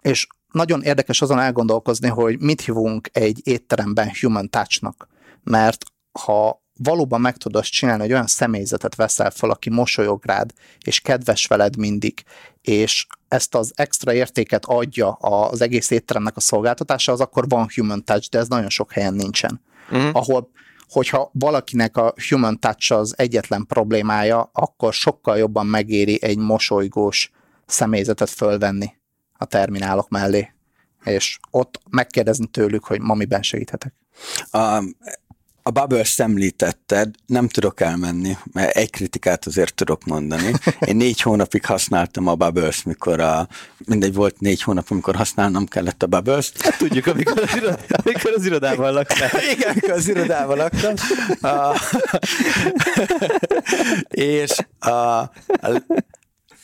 [0.00, 5.08] És nagyon érdekes azon elgondolkozni, hogy mit hívunk egy étteremben human touch-nak,
[5.44, 10.52] mert ha valóban meg tudod azt csinálni, hogy olyan személyzetet veszel fel, aki mosolyog rád,
[10.84, 12.22] és kedves veled mindig,
[12.62, 18.04] és ezt az extra értéket adja az egész étteremnek a szolgáltatása, az akkor van human
[18.04, 19.60] touch, de ez nagyon sok helyen nincsen.
[19.90, 20.10] Uh-huh.
[20.12, 20.50] Ahol
[20.88, 27.30] hogyha valakinek a human touch az egyetlen problémája, akkor sokkal jobban megéri egy mosolygós
[27.66, 28.92] személyzetet fölvenni
[29.38, 30.52] a terminálok mellé,
[31.04, 33.94] és ott megkérdezni tőlük, hogy ma miben segíthetek.
[34.52, 34.96] Um,
[35.62, 40.52] a Bubbles említetted, nem tudok elmenni, mert egy kritikát azért tudok mondani.
[40.80, 43.48] Én négy hónapig használtam a Bubbles, mikor a,
[43.84, 46.52] mindegy volt négy hónap, amikor használnom kellett a Bubbles.
[46.58, 49.30] Hát tudjuk, amikor az, irodában, amikor az irodában laktál.
[49.54, 50.94] Igen, amikor az irodában laktam.
[51.40, 51.80] A,
[54.08, 55.30] és a, a,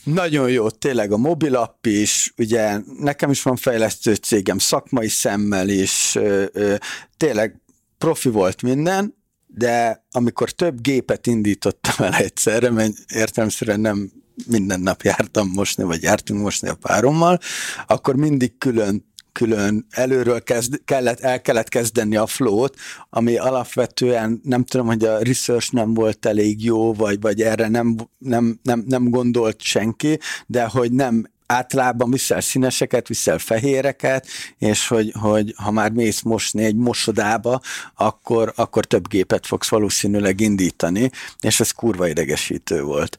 [0.04, 6.14] nagyon jó, tényleg a mobilapp is, ugye nekem is van fejlesztő cégem, szakmai szemmel is,
[6.14, 6.74] ö, ö,
[7.16, 7.60] tényleg
[7.98, 9.14] profi volt minden,
[9.46, 14.10] de amikor több gépet indítottam el egyszerre, mert értelmszerűen nem
[14.46, 17.40] minden nap jártam mosni, vagy jártunk mosni a párommal,
[17.86, 22.76] akkor mindig külön külön előről kezd, kellett, el kellett kezdeni a flót,
[23.10, 27.96] ami alapvetően nem tudom, hogy a research nem volt elég jó, vagy, vagy erre nem,
[28.18, 34.26] nem, nem, nem gondolt senki, de hogy nem általában viszel színeseket, viszel fehéreket,
[34.58, 37.60] és hogy, hogy ha már mész mosni egy mosodába,
[37.94, 43.18] akkor, akkor több gépet fogsz valószínűleg indítani, és ez kurva idegesítő volt.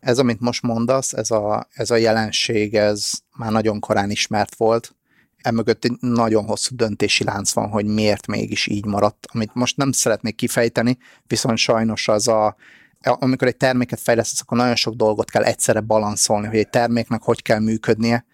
[0.00, 4.94] Ez, amit most mondasz, ez a, ez a jelenség, ez már nagyon korán ismert volt,
[5.42, 9.92] emögött egy nagyon hosszú döntési lánc van, hogy miért mégis így maradt, amit most nem
[9.92, 12.56] szeretnék kifejteni, viszont sajnos az a
[13.02, 17.42] amikor egy terméket fejlesztesz, akkor nagyon sok dolgot kell egyszerre balanszolni, hogy egy terméknek hogy
[17.42, 18.24] kell működnie,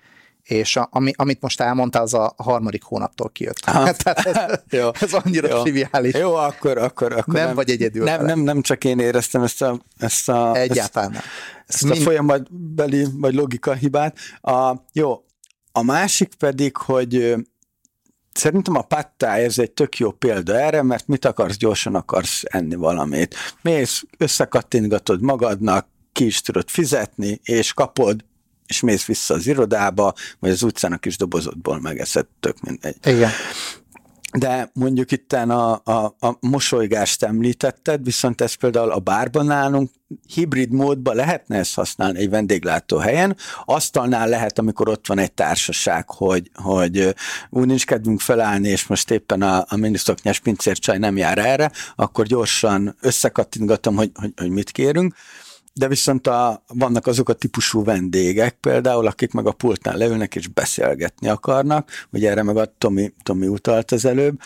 [0.42, 3.56] és a, ami, amit most elmondtál, az a harmadik hónaptól kijött.
[3.64, 5.62] Tehát ez, jó, ez annyira jó.
[5.62, 6.14] triviális.
[6.14, 8.04] Jó, akkor, akkor, akkor nem, nem vagy egyedül.
[8.04, 11.12] Nem, nem, nem csak én éreztem ezt a, ezt a, Egyáltalán.
[11.12, 11.24] Ezt,
[11.66, 11.96] ezt mind...
[11.96, 14.16] a folyamatbeli vagy logika hibát.
[14.40, 15.24] A, jó,
[15.72, 17.34] a másik pedig, hogy
[18.38, 22.74] Szerintem a pattáj ez egy tök jó példa erre, mert mit akarsz, gyorsan akarsz enni
[22.74, 23.34] valamit.
[23.62, 28.24] Mész, összekattintgatod magadnak, ki is tudod fizetni, és kapod
[28.66, 32.96] és mész vissza az irodába, vagy az utcán a dobozodból megeszed, tök mindegy.
[33.04, 33.30] Igen.
[34.36, 39.90] De mondjuk itt a, a, a mosolygást említetted, viszont ez például a bárban nálunk
[40.34, 43.36] hibrid módban lehetne ezt használni egy vendéglátóhelyen.
[43.64, 47.14] Asztalnál lehet, amikor ott van egy társaság, hogy, hogy
[47.50, 52.26] úgy nincs kedvünk felállni, és most éppen a, a minisztoknyás pincércsaj nem jár erre, akkor
[52.26, 55.14] gyorsan összekattintgatom, hogy, hogy, hogy mit kérünk
[55.72, 60.46] de viszont a, vannak azok a típusú vendégek például, akik meg a pultnál leülnek és
[60.46, 64.40] beszélgetni akarnak, ugye erre meg a Tomi, Tomi utalt az előbb,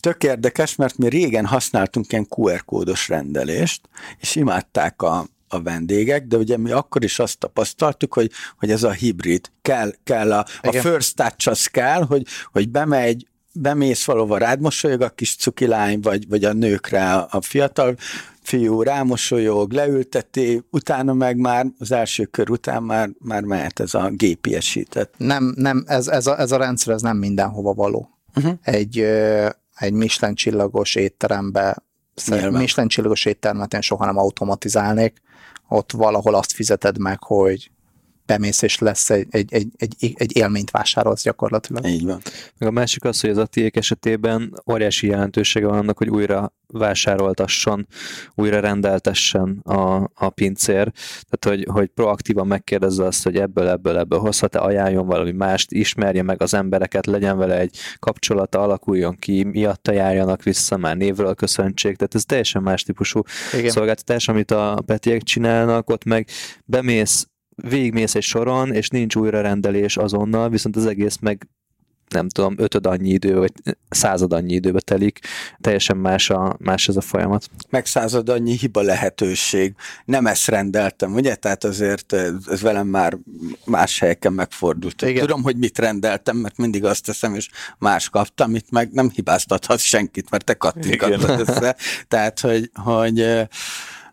[0.00, 3.88] tök érdekes, mert mi régen használtunk ilyen QR kódos rendelést,
[4.20, 8.82] és imádták a, a vendégek, de ugye mi akkor is azt tapasztaltuk, hogy, hogy ez
[8.82, 14.38] a hibrid, kell, kell a, a first touch az kell, hogy, hogy bemegy, bemész valahova,
[14.38, 17.96] rád mosolyog a kis cukilány, vagy, vagy a nőkre a fiatal
[18.46, 24.10] fiú rámosolyog, leülteti, utána meg már az első kör után már, már mehet ez a
[24.10, 25.14] gépiesített.
[25.16, 28.10] Nem, nem ez, ez, a, ez a rendszer ez nem mindenhova való.
[28.34, 28.52] Uh-huh.
[28.62, 28.98] Egy,
[29.74, 31.76] egy Michelin csillagos étterembe.
[32.50, 35.22] Michelin csillagos éttermet én soha nem automatizálnék,
[35.68, 37.70] ott valahol azt fizeted meg, hogy
[38.26, 41.86] bemész, és lesz egy, egy, egy, egy, egy élményt vásárolsz gyakorlatilag.
[41.86, 42.20] Így van.
[42.58, 47.86] Meg a másik az, hogy az atiék esetében óriási jelentősége van annak, hogy újra vásároltasson,
[48.34, 50.92] újra rendeltessen a, a pincér.
[51.28, 56.22] Tehát, hogy, hogy proaktívan megkérdezze azt, hogy ebből, ebből, ebből hozhat-e, ajánljon valami mást, ismerje
[56.22, 61.96] meg az embereket, legyen vele egy kapcsolata, alakuljon ki, miatta járjanak vissza, már névről köszöntsék.
[61.96, 63.70] Tehát ez teljesen más típusú Igen.
[63.70, 66.28] szolgáltatás, amit a Petiek csinálnak, ott meg
[66.64, 67.26] bemész,
[67.62, 71.48] végigmész egy soron, és nincs újra rendelés azonnal, viszont az egész meg
[72.08, 73.52] nem tudom, ötöd annyi idő, vagy
[73.88, 75.18] század annyi időbe telik,
[75.60, 77.48] teljesen más, a, más ez a folyamat.
[77.70, 79.74] Meg század annyi hiba lehetőség.
[80.04, 81.34] Nem ezt rendeltem, ugye?
[81.34, 82.12] Tehát azért
[82.46, 83.18] ez velem már
[83.64, 85.02] más helyeken megfordult.
[85.02, 85.20] Igen.
[85.26, 89.78] Tudom, hogy mit rendeltem, mert mindig azt teszem, és más kaptam, itt meg nem hibáztathat
[89.78, 91.76] senkit, mert te kattintgatod össze.
[92.08, 93.46] Tehát, hogy, hogy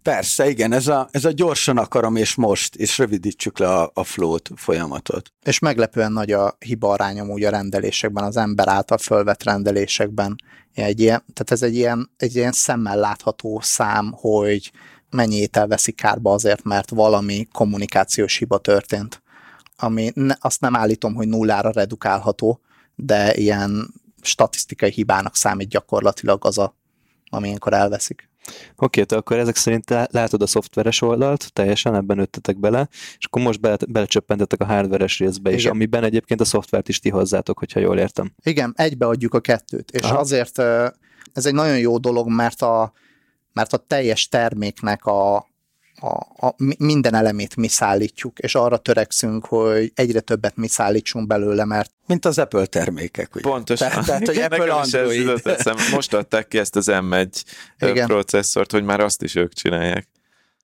[0.04, 4.04] Persze, igen, ez a, ez a gyorsan akarom, és most, és rövidítsük le a, a
[4.04, 5.34] float folyamatot.
[5.44, 10.36] És meglepően nagy a hiba arányom úgy a rendelésekben, az ember által fölvett rendelésekben.
[10.74, 14.72] Egy ilyen, tehát ez egy ilyen, egy ilyen szemmel látható szám, hogy
[15.10, 19.22] mennyi étel veszik kárba azért, mert valami kommunikációs hiba történt.
[19.76, 22.62] Ami ne, azt nem állítom, hogy nullára redukálható,
[22.96, 26.76] de ilyen statisztikai hibának számít gyakorlatilag az a,
[27.30, 28.32] ami ilyenkor elveszik.
[28.76, 33.26] Oké, okay, akkor ezek szerint te látod a szoftveres oldalt, teljesen ebben öttetek bele, és
[33.26, 35.72] akkor most bele, belecsöppentetek a hardveres részbe is, Igen.
[35.72, 38.34] amiben egyébként a szoftvert is ti hozzátok, hogyha jól értem.
[38.44, 40.20] Igen, egybeadjuk a kettőt, és Aha.
[40.20, 40.60] azért
[41.34, 42.94] ez egy nagyon jó dolog, mert a,
[43.54, 45.48] mert a teljes terméknek a,
[46.04, 51.66] a, a, minden elemét mi szállítjuk, és arra törekszünk, hogy egyre többet mi szállítsunk belőle,
[51.66, 51.92] mert...
[52.08, 53.50] Mint az Apple termékek, ugye?
[53.50, 53.90] Pontosan.
[53.90, 55.42] Tehát, tehát hogy Apple Android.
[55.92, 57.44] Most adták ki ezt az M1
[57.80, 58.08] Igen.
[58.08, 60.08] processzort, hogy már azt is ők csinálják.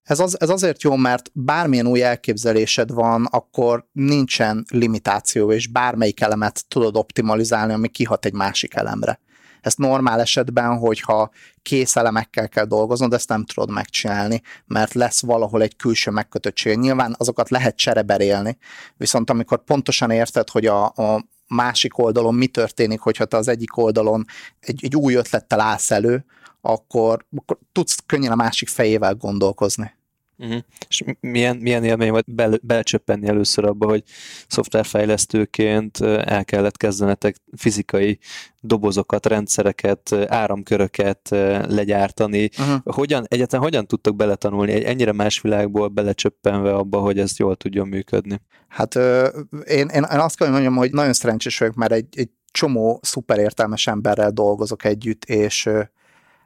[0.03, 6.21] Ez, az, ez azért jó, mert bármilyen új elképzelésed van, akkor nincsen limitáció, és bármelyik
[6.21, 9.19] elemet tudod optimalizálni, ami kihat egy másik elemre.
[9.61, 11.29] Ezt normál esetben, hogyha
[11.61, 16.77] kész elemekkel kell dolgoznod, ezt nem tudod megcsinálni, mert lesz valahol egy külső megkötöttség.
[16.77, 18.57] Nyilván azokat lehet csereberélni,
[18.97, 23.77] viszont amikor pontosan érted, hogy a, a másik oldalon mi történik, hogyha te az egyik
[23.77, 24.25] oldalon
[24.59, 26.25] egy, egy új ötlettel állsz elő,
[26.61, 29.97] akkor, akkor tudsz könnyen a másik fejével gondolkozni.
[30.41, 30.59] Uh-huh.
[30.87, 34.03] És milyen, milyen élmény volt bele, belecsöppenni először abba, hogy
[34.47, 38.19] szoftverfejlesztőként el kellett kezdenetek fizikai
[38.61, 41.29] dobozokat, rendszereket, áramköröket
[41.67, 42.49] legyártani.
[42.59, 42.93] Uh-huh.
[42.95, 47.87] Hogyan, egyáltalán hogyan tudtok beletanulni egy ennyire más világból belecsöppenve abba, hogy ez jól tudjon
[47.87, 48.41] működni?
[48.67, 52.99] Hát én, én, én azt kell mondjam, hogy nagyon szerencsés vagyok, mert egy, egy csomó
[53.01, 55.69] szuperértelmes emberrel dolgozok együtt, és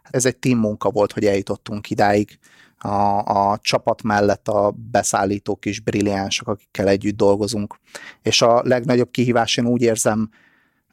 [0.10, 2.40] ez egy team munka volt, hogy eljutottunk idáig
[2.84, 7.80] a, a csapat mellett a beszállítók is brilliánsok, akikkel együtt dolgozunk.
[8.22, 10.30] És a legnagyobb kihívás én úgy érzem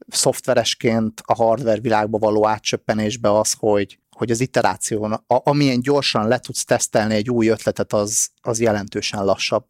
[0.09, 6.39] szoftveresként a hardware világba való átcsöppenésbe az, hogy, hogy az iteráción, a, amilyen gyorsan le
[6.39, 9.65] tudsz tesztelni egy új ötletet, az, az jelentősen lassabb.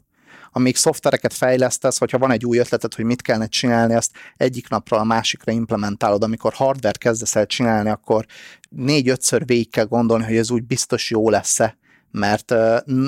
[0.52, 5.00] Amíg szoftvereket fejlesztesz, hogyha van egy új ötletet, hogy mit kellene csinálni, azt egyik napról
[5.00, 6.22] a másikra implementálod.
[6.22, 8.26] Amikor hardware kezdesz el csinálni, akkor
[8.68, 11.78] négy-ötször végig kell gondolni, hogy ez úgy biztos jó lesz-e,
[12.10, 12.54] mert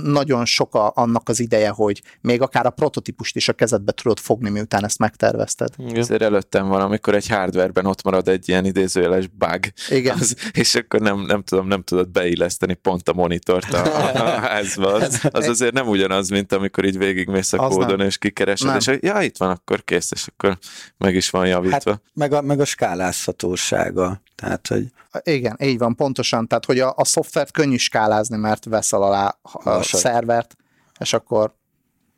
[0.02, 4.18] nagyon sok a, annak az ideje, hogy még akár a prototípust is a kezedbe tudod
[4.18, 5.68] fogni, miután ezt megtervezted.
[5.94, 10.18] Ezért előttem van, amikor egy hardwareben ott marad egy ilyen idézőjeles bug, Igen.
[10.18, 13.82] Az, és akkor nem, nem tudom, nem tudod beilleszteni pont a monitort a,
[14.14, 14.92] a házba.
[14.92, 18.06] Az, az azért nem ugyanaz, mint amikor így végigmész a Az kódon, nem.
[18.06, 18.76] és kikeresed, Nem.
[18.76, 20.58] és hogy ja, itt van, akkor kész, és akkor
[20.98, 21.90] meg is van javítva.
[21.90, 24.22] Hát, meg, a, meg a skálázhatósága.
[24.34, 24.86] Tehát, hogy
[25.22, 26.48] Igen, így van, pontosan.
[26.48, 30.00] Tehát, hogy a, a szoftvert könnyű skálázni, mert veszel alá a Lassabb.
[30.00, 30.56] szervert,
[31.00, 31.54] és akkor,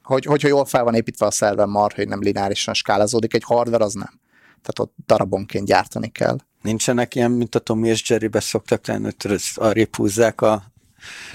[0.03, 3.85] hogy, hogyha jól fel van építve a szerver mar, hogy nem lineárisan skálázódik, egy hardware
[3.85, 4.21] az nem.
[4.63, 6.37] Tehát ott darabonként gyártani kell.
[6.63, 10.74] nincsenek ilyen, mint a Tommy és Jerrybe szoktak lenni, hogy arrébb húzzák a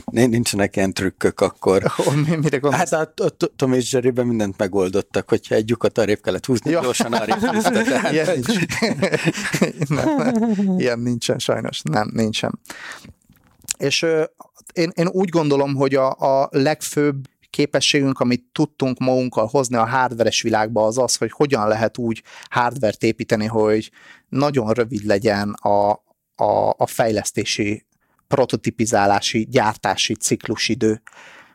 [0.05, 1.83] Nincsenek ilyen trükkök akkor.
[1.97, 2.91] Oh, mi, mire gondolsz?
[2.91, 6.71] Hát a, a, a Tom és Jerryben mindent megoldottak, hogyha egy lyukat arrébb kellett húzni,
[6.71, 6.81] Ja.
[6.81, 7.83] gyorsan arrébb húzta.
[7.83, 8.47] Tehát, Ilyen, nincs.
[9.89, 10.79] nem, nem.
[10.79, 12.59] Ilyen nincsen sajnos, nem, nincsen.
[13.77, 14.23] És ö,
[14.73, 20.41] én, én úgy gondolom, hogy a, a legfőbb képességünk, amit tudtunk magunkkal hozni a hardveres
[20.41, 23.91] világba, az az, hogy hogyan lehet úgy hardvert építeni, hogy
[24.29, 25.89] nagyon rövid legyen a,
[26.35, 27.85] a, a fejlesztési,
[28.29, 31.01] prototipizálási, gyártási ciklusidő,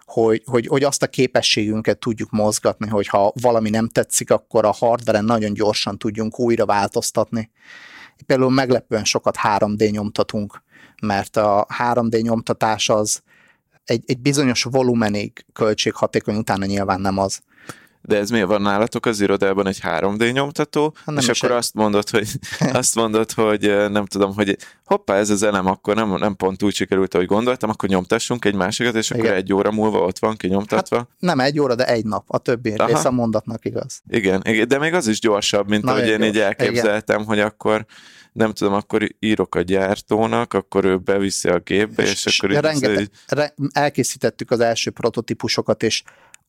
[0.05, 4.73] hogy, hogy, hogy azt a képességünket tudjuk mozgatni, hogy ha valami nem tetszik, akkor a
[4.73, 7.51] hardveren nagyon gyorsan tudjunk újra változtatni.
[8.27, 10.63] Például meglepően sokat 3D nyomtatunk,
[11.03, 13.23] mert a 3D nyomtatás az
[13.85, 17.43] egy, egy bizonyos volumenig költséghatékony, utána nyilván nem az.
[18.07, 21.57] De ez miért van nálatok az irodában egy 3D nyomtató, nem és is akkor egy.
[21.57, 22.29] azt mondod, hogy
[22.73, 26.75] azt mondod, hogy nem tudom, hogy hoppá, ez az elem akkor nem, nem pont úgy
[26.75, 29.37] sikerült, ahogy gondoltam, akkor nyomtassunk egy másikat, és akkor Igen.
[29.37, 31.09] egy óra múlva ott van kinyomtatva.
[31.19, 32.25] Nem egy óra, de egy nap.
[32.27, 32.87] A többi Aha.
[32.87, 34.03] része a mondatnak igaz.
[34.09, 37.87] Igen, igen, de még az is gyorsabb, mint Nagyon ahogy én így elképzeltem, hogy akkor
[38.33, 43.01] nem tudom, akkor írok a gyártónak, akkor ő beviszi a gépbe, és, és akkor rengeteg,
[43.01, 46.03] így re, elkészítettük az első prototípusokat, és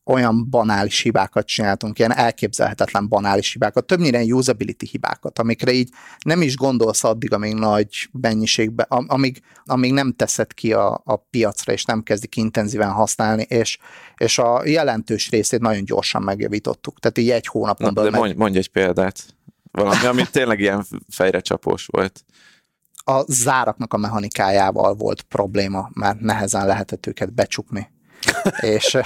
[0.06, 5.90] olyan banális hibákat csináltunk, ilyen elképzelhetetlen banális hibákat, többnyire usability hibákat, amikre így
[6.20, 11.16] nem is gondolsz addig, amíg nagy mennyiségbe, am- amíg, amíg nem teszed ki a, a
[11.16, 13.78] piacra, és nem kezdik intenzíven használni, és,
[14.18, 17.00] és a jelentős részét nagyon gyorsan megjavítottuk.
[17.00, 19.26] Tehát így egy hónapon Na, de meg- mondj, mondj egy példát.
[19.72, 22.24] Valami, ami tényleg ilyen fejre csapós volt.
[23.08, 27.90] a záraknak a mechanikájával volt probléma, mert nehezen lehetett őket becsukni.
[28.76, 28.98] És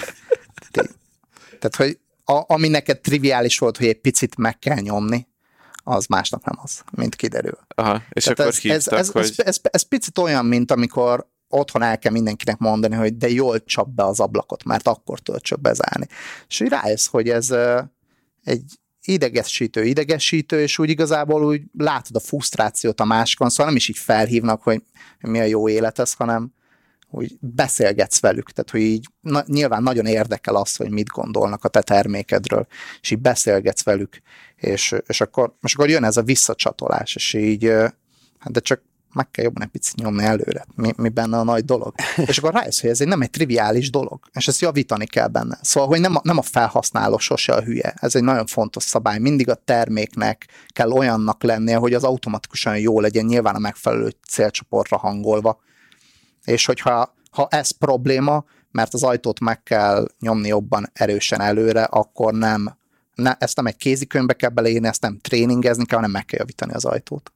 [1.59, 5.27] tehát, hogy a, ami neked triviális volt, hogy egy picit meg kell nyomni,
[5.83, 7.57] az másnak nem az, mint kiderül.
[7.75, 9.23] Aha, és Tehát akkor ez, hívtak, ez, ez, hogy...
[9.23, 13.63] ez, ez, ez picit olyan, mint amikor otthon el kell mindenkinek mondani, hogy de jól
[13.63, 16.07] csap be az ablakot, mert akkor tudod csak bezárni.
[16.47, 17.49] És így rájössz, hogy ez
[18.43, 18.63] egy
[19.03, 23.97] idegesítő, idegesítő, és úgy igazából úgy látod a frusztrációt a másikon, szóval nem is így
[23.97, 24.81] felhívnak, hogy
[25.19, 26.53] mi a jó élet ez, hanem
[27.11, 31.67] úgy beszélgetsz velük, tehát hogy így na, nyilván nagyon érdekel az, hogy mit gondolnak a
[31.67, 32.67] te termékedről,
[33.01, 34.21] és így beszélgetsz velük,
[34.55, 37.65] és, és, akkor, és akkor jön ez a visszacsatolás, és így,
[38.39, 38.81] hát de csak
[39.13, 41.93] meg kell jobban egy picit nyomni előre, mi, mi benne a nagy dolog.
[42.27, 45.59] És akkor rájössz, hogy ez egy nem egy triviális dolog, és ezt javítani kell benne.
[45.61, 47.93] Szóval, hogy nem a, nem a felhasználó sose a hülye.
[47.99, 49.19] Ez egy nagyon fontos szabály.
[49.19, 54.97] Mindig a terméknek kell olyannak lennie, hogy az automatikusan jó legyen, nyilván a megfelelő célcsoportra
[54.97, 55.59] hangolva.
[56.49, 62.33] És hogyha ha ez probléma, mert az ajtót meg kell nyomni jobban erősen előre, akkor
[62.33, 62.77] nem,
[63.15, 66.73] ne, ezt nem egy kézikönyvbe kell beleírni, ezt nem tréningezni kell, hanem meg kell javítani
[66.73, 67.33] az ajtót.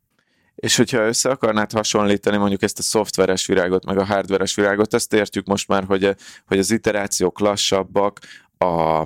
[0.56, 5.14] És hogyha össze akarnád hasonlítani mondjuk ezt a szoftveres világot, meg a hardveres világot, azt
[5.14, 8.20] értjük most már, hogy, hogy az iterációk lassabbak,
[8.58, 9.06] a,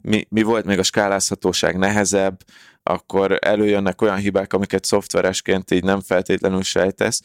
[0.00, 2.40] mi, mi volt még a skálázhatóság nehezebb,
[2.82, 7.22] akkor előjönnek olyan hibák, amiket szoftveresként így nem feltétlenül sejtesz,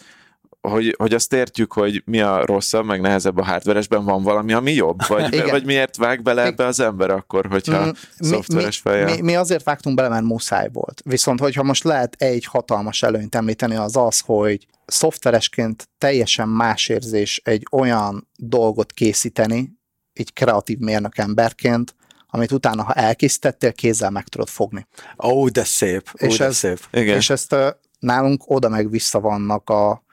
[0.61, 4.71] hogy, hogy azt értjük, hogy mi a rosszabb, meg nehezebb a hardveresben, van valami, ami
[4.73, 4.97] jobb?
[5.07, 5.49] Vagy, Igen.
[5.49, 9.15] vagy miért vág bele ebbe az ember akkor, hogyha Mm, szoftveres fejjel?
[9.15, 11.01] Mi, mi azért vágtunk bele, mert muszáj volt.
[11.05, 17.41] Viszont, hogyha most lehet egy hatalmas előnyt említeni, az az, hogy szoftveresként teljesen más érzés
[17.43, 19.71] egy olyan dolgot készíteni,
[20.13, 21.95] egy kreatív mérnök emberként,
[22.27, 24.87] amit utána, ha elkészítettél, kézzel meg tudod fogni.
[25.23, 26.79] Ó, de szép, ó, És de ez- szép.
[26.91, 27.15] Igen.
[27.15, 27.55] És ezt
[27.99, 30.03] nálunk oda meg vissza vannak a,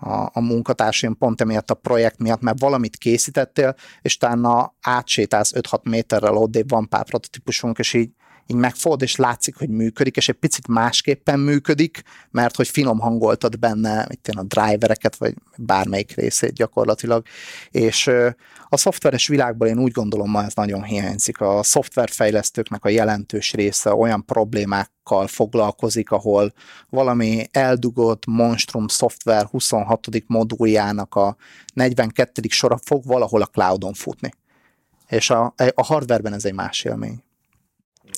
[0.00, 5.82] a, a munkatársaim pont emiatt a projekt miatt, mert valamit készítettél, és utána átsétálsz 5-6
[5.82, 8.10] méterrel odébb van pár prototípusunk, és így,
[8.46, 13.58] így megfogod, és látszik, hogy működik, és egy picit másképpen működik, mert hogy finom hangoltad
[13.58, 17.26] benne itt a drivereket, vagy bármelyik részét gyakorlatilag,
[17.70, 18.10] és
[18.68, 21.40] a szoftveres világban én úgy gondolom, ma ez nagyon hiányzik.
[21.40, 24.24] A szoftverfejlesztőknek a jelentős része olyan
[25.08, 26.52] problémákkal foglalkozik, ahol
[26.90, 30.08] valami eldugott monstrum szoftver 26.
[30.26, 31.36] moduljának a
[31.74, 32.42] 42.
[32.48, 34.30] sora fog valahol a cloudon futni.
[35.08, 37.22] És a, a hardwareben ez egy más élmény.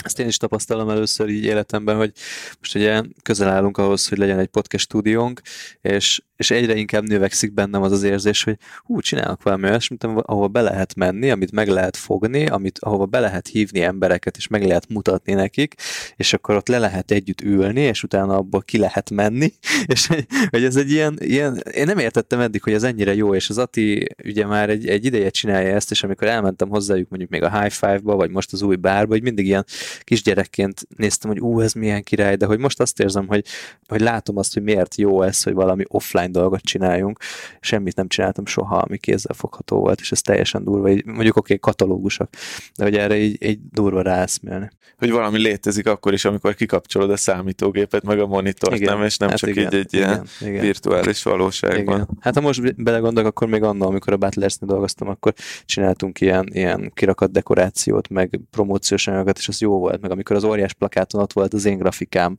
[0.04, 2.12] Ezt én is tapasztalom először így életemben, hogy
[2.58, 5.40] most ugye közel állunk ahhoz, hogy legyen egy podcast stúdiónk,
[5.80, 10.48] és, és egyre inkább növekszik bennem az az érzés, hogy hú, csinálok valami olyasmit, ahova
[10.48, 14.64] be lehet menni, amit meg lehet fogni, amit, ahova be lehet hívni embereket, és meg
[14.64, 15.74] lehet mutatni nekik,
[16.16, 19.52] és akkor ott le lehet együtt ülni, és utána abból ki lehet menni,
[19.94, 20.06] és
[20.50, 23.58] hogy ez egy ilyen, ilyen én nem értettem eddig, hogy ez ennyire jó, és az
[23.58, 27.60] Ati ugye már egy, egy ideje csinálja ezt, és amikor elmentem hozzájuk mondjuk még a
[27.60, 29.64] High Five-ba, vagy most az új bárba, hogy mindig ilyen
[30.00, 33.44] kisgyerekként néztem, hogy ú, ez milyen király, de hogy most azt érzem, hogy,
[33.88, 37.18] hogy látom azt, hogy miért jó ez, hogy valami offline dolgot csináljunk.
[37.60, 40.90] Semmit nem csináltam soha, ami kézzel fogható volt, és ez teljesen durva.
[40.90, 42.28] Így, mondjuk oké, okay, katalógusok,
[42.76, 44.70] de hogy erre így, egy durva ráeszmélni.
[44.98, 49.16] Hogy valami létezik akkor is, amikor kikapcsolod a számítógépet, meg a monitort, igen, nem, és
[49.16, 50.60] nem hát csak igen, így egy igen, ilyen igen.
[50.60, 51.94] virtuális valóságban.
[51.94, 52.08] Igen.
[52.20, 56.92] Hát ha most belegondolok, akkor még annól, amikor a Battlers-nél dolgoztam, akkor csináltunk ilyen, ilyen
[56.94, 61.32] kirakat dekorációt, meg promóciós anyagokat, és az jó volt, meg amikor az óriás plakáton ott
[61.32, 62.38] volt az én grafikám,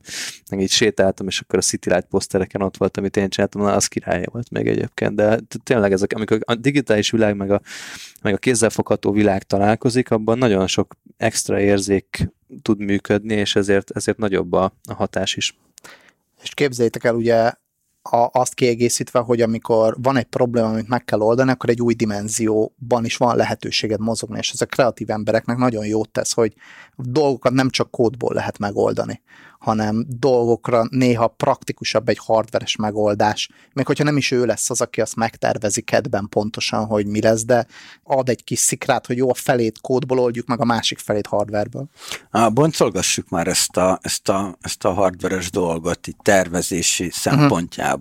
[0.50, 3.72] meg így sétáltam, és akkor a City Light posztereken ott volt, amit én csináltam, na,
[3.82, 7.60] az királya volt még egyébként, de tényleg ezek, amikor a digitális világ meg a,
[8.22, 12.28] meg a kézzelfogható világ találkozik, abban nagyon sok extra érzék
[12.62, 15.56] tud működni, és ezért, ezért nagyobb a, a hatás is.
[16.42, 17.52] És képzeljétek el, ugye
[18.02, 21.94] a, azt kiegészítve, hogy amikor van egy probléma, amit meg kell oldani, akkor egy új
[21.94, 26.54] dimenzióban is van lehetőséged mozogni, és ez a kreatív embereknek nagyon jót tesz, hogy
[26.96, 29.22] dolgokat nem csak kódból lehet megoldani,
[29.62, 33.50] hanem dolgokra néha praktikusabb egy hardveres megoldás.
[33.72, 37.44] Még hogyha nem is ő lesz az, aki azt megtervezi kedben pontosan, hogy mi lesz,
[37.44, 37.66] de
[38.02, 41.88] ad egy kis szikrát, hogy jó, a felét kódból oldjuk meg a másik felét hardverből.
[42.52, 47.12] Boncolgassuk már ezt a, ezt a, ezt a hardveres dolgot itt tervezési mhm.
[47.12, 47.90] szempontjából.
[47.90, 47.91] Uh-huh.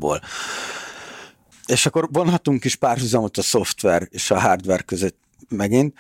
[1.66, 5.18] És akkor vonhatunk is párhuzamot a szoftver és a hardware között
[5.50, 5.94] megint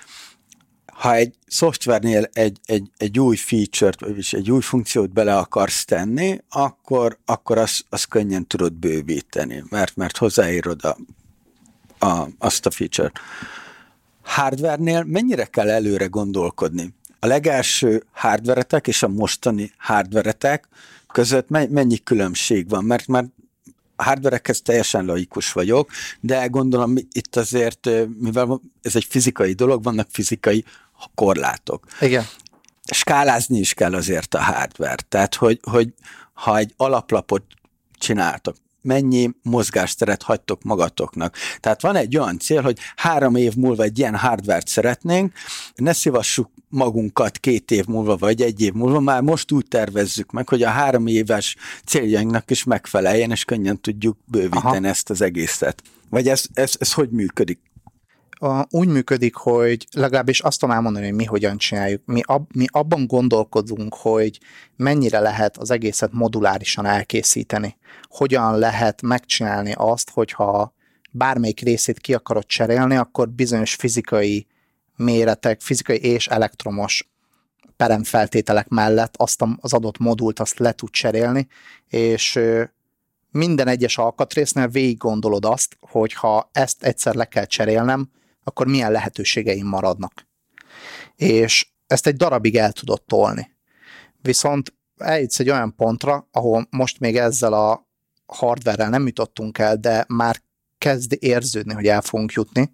[1.01, 6.39] ha egy szoftvernél egy, egy, egy új feature-t, vagyis egy új funkciót bele akarsz tenni,
[6.49, 10.97] akkor, akkor azt az könnyen tudod bővíteni, mert, mert hozzáírod a,
[12.05, 13.19] a, azt a feature-t.
[14.23, 16.93] Hardware-nél mennyire kell előre gondolkodni?
[17.19, 20.67] A legelső hardveretek és a mostani hardveretek
[21.07, 22.83] között mennyi különbség van?
[22.83, 23.25] Mert már
[24.03, 25.89] hardverekhez teljesen laikus vagyok,
[26.19, 27.89] de gondolom itt azért,
[28.19, 30.65] mivel ez egy fizikai dolog, vannak fizikai
[31.15, 31.85] korlátok.
[31.99, 32.25] Igen.
[32.93, 35.03] Skálázni is kell azért a hardware.
[35.09, 35.93] Tehát, hogy, hogy
[36.33, 37.43] ha egy alaplapot
[37.99, 41.35] csináltok, mennyi mozgásteret hagytok magatoknak.
[41.59, 45.33] Tehát van egy olyan cél, hogy három év múlva egy ilyen hardware szeretnénk,
[45.75, 50.49] ne szivassuk magunkat két év múlva, vagy egy év múlva, már most úgy tervezzük meg,
[50.49, 51.55] hogy a három éves
[51.85, 54.87] céljainknak is megfeleljen, és könnyen tudjuk bővíteni Aha.
[54.87, 55.81] ezt az egészet.
[56.09, 57.59] Vagy ez, ez, ez hogy működik?
[58.69, 62.01] Úgy működik, hogy legalábbis azt tudom elmondani, hogy mi hogyan csináljuk.
[62.05, 64.39] Mi, ab, mi abban gondolkodunk, hogy
[64.75, 67.77] mennyire lehet az egészet modulárisan elkészíteni.
[68.03, 70.73] Hogyan lehet megcsinálni azt, hogyha
[71.11, 74.47] bármelyik részét ki akarod cserélni, akkor bizonyos fizikai
[74.95, 77.09] méretek, fizikai és elektromos
[77.77, 81.47] peremfeltételek mellett azt az adott modult azt le tud cserélni,
[81.87, 82.39] és
[83.31, 88.09] minden egyes alkatrésznél végig gondolod azt, hogy ha ezt egyszer le kell cserélnem,
[88.43, 90.27] akkor milyen lehetőségeim maradnak.
[91.15, 93.51] És ezt egy darabig el tudod tolni.
[94.21, 97.87] Viszont eljutsz egy olyan pontra, ahol most még ezzel a
[98.25, 100.41] hardverrel nem jutottunk el, de már
[100.77, 102.71] kezd érződni, hogy el fogunk jutni,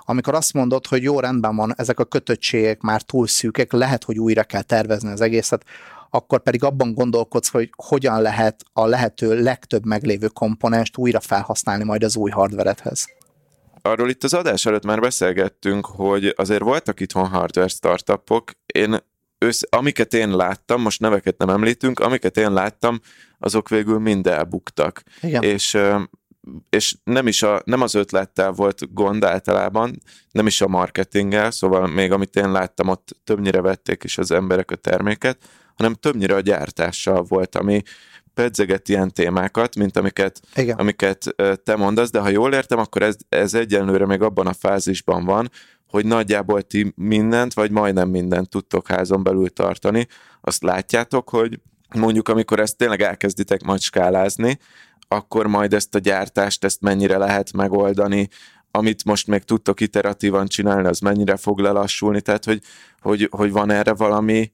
[0.00, 4.18] amikor azt mondod, hogy jó, rendben van, ezek a kötöttségek már túl szűkek, lehet, hogy
[4.18, 5.64] újra kell tervezni az egészet,
[6.10, 12.02] akkor pedig abban gondolkodsz, hogy hogyan lehet a lehető legtöbb meglévő komponenst újra felhasználni majd
[12.02, 13.15] az új hardveredhez
[13.86, 18.96] arról itt az adás előtt már beszélgettünk, hogy azért voltak itthon hardware startupok, én
[19.38, 23.00] össz, amiket én láttam, most neveket nem említünk, amiket én láttam,
[23.38, 25.02] azok végül mind elbuktak.
[25.20, 25.42] Igen.
[25.42, 25.78] És
[26.70, 31.86] és nem is a, nem az ötlettel volt gond általában, nem is a marketinggel, szóval
[31.86, 35.38] még amit én láttam, ott többnyire vették is az emberek a terméket,
[35.74, 37.82] hanem többnyire a gyártással volt, ami
[38.36, 40.40] pedzeget ilyen témákat, mint amiket,
[40.76, 41.34] amiket
[41.64, 45.50] te mondasz, de ha jól értem, akkor ez, ez egyenlőre még abban a fázisban van,
[45.88, 50.06] hogy nagyjából ti mindent, vagy majdnem mindent tudtok házon belül tartani,
[50.40, 51.60] azt látjátok, hogy
[51.94, 54.58] mondjuk amikor ezt tényleg elkezditek majd skálázni,
[55.08, 58.28] akkor majd ezt a gyártást, ezt mennyire lehet megoldani,
[58.70, 62.60] amit most még tudtok iteratívan csinálni, az mennyire fog lelassulni, tehát hogy,
[63.00, 64.52] hogy, hogy van erre valami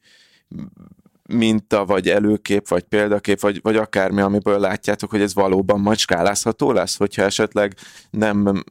[1.28, 6.72] minta, vagy előkép, vagy példakép, vagy, vagy akármi, amiből látjátok, hogy ez valóban majd skálázható
[6.72, 7.76] lesz, hogyha esetleg
[8.10, 8.64] nem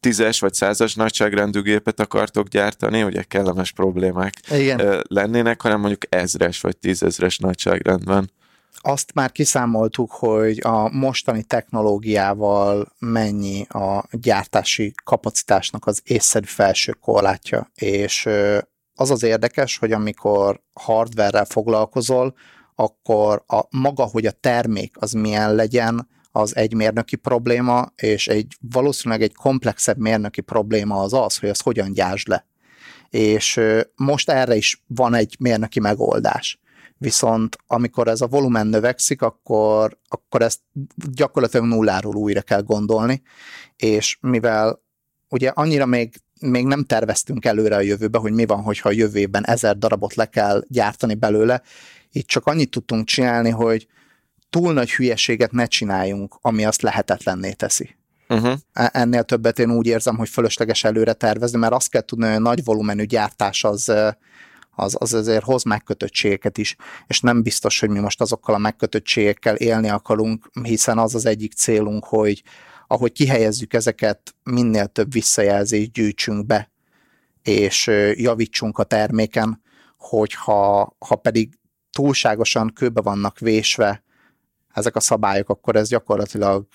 [0.00, 5.04] tízes vagy százas nagyságrendű gépet akartok gyártani, ugye kellemes problémák Igen.
[5.08, 8.30] lennének, hanem mondjuk ezres vagy tízezres nagyságrendben.
[8.86, 17.70] Azt már kiszámoltuk, hogy a mostani technológiával mennyi a gyártási kapacitásnak az észszerű felső korlátja,
[17.74, 18.28] és
[18.94, 22.34] az az érdekes, hogy amikor hardware foglalkozol,
[22.74, 28.56] akkor a maga, hogy a termék az milyen legyen, az egy mérnöki probléma, és egy
[28.60, 32.46] valószínűleg egy komplexebb mérnöki probléma az az, hogy az hogyan gyásd le.
[33.10, 33.60] És
[33.96, 36.60] most erre is van egy mérnöki megoldás.
[36.98, 40.60] Viszont amikor ez a volumen növekszik, akkor, akkor ezt
[41.12, 43.22] gyakorlatilag nulláról újra kell gondolni,
[43.76, 44.82] és mivel
[45.28, 49.46] ugye annyira még még nem terveztünk előre a jövőbe, hogy mi van, hogyha a jövőben
[49.46, 51.62] ezer darabot le kell gyártani belőle.
[52.12, 53.86] Itt csak annyit tudtunk csinálni, hogy
[54.50, 57.96] túl nagy hülyeséget ne csináljunk, ami azt lehetetlenné teszi.
[58.28, 58.58] Uh-huh.
[58.72, 62.38] Ennél többet én úgy érzem, hogy fölösleges előre tervezni, mert azt kell tudni, hogy a
[62.38, 63.88] nagy volumenű gyártás az,
[64.70, 66.76] az, az azért hoz megkötöttségeket is,
[67.06, 71.52] és nem biztos, hogy mi most azokkal a megkötöttségekkel élni akarunk, hiszen az az egyik
[71.52, 72.42] célunk, hogy
[72.86, 76.70] ahogy kihelyezzük ezeket, minél több visszajelzést gyűjtsünk be,
[77.42, 79.62] és javítsunk a terméken,
[79.98, 81.58] hogyha ha pedig
[81.90, 84.02] túlságosan kőbe vannak vésve
[84.74, 86.66] ezek a szabályok, akkor ez gyakorlatilag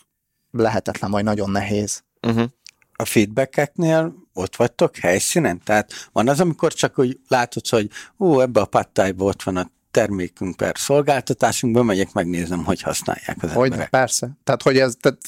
[0.51, 2.03] lehetetlen, vagy nagyon nehéz.
[2.21, 2.49] Uh-huh.
[2.93, 5.61] A feedbackeknél ott vagytok helyszínen?
[5.63, 7.89] Tehát van az, amikor csak úgy látod, hogy
[8.19, 13.53] ó, ebbe a pattájba ott van a termékünk per szolgáltatásunk, bemegyek, megnézem, hogy használják az
[13.53, 13.89] hogy, emberek.
[13.89, 14.37] Persze.
[14.43, 15.19] Tehát, hogy ez tehát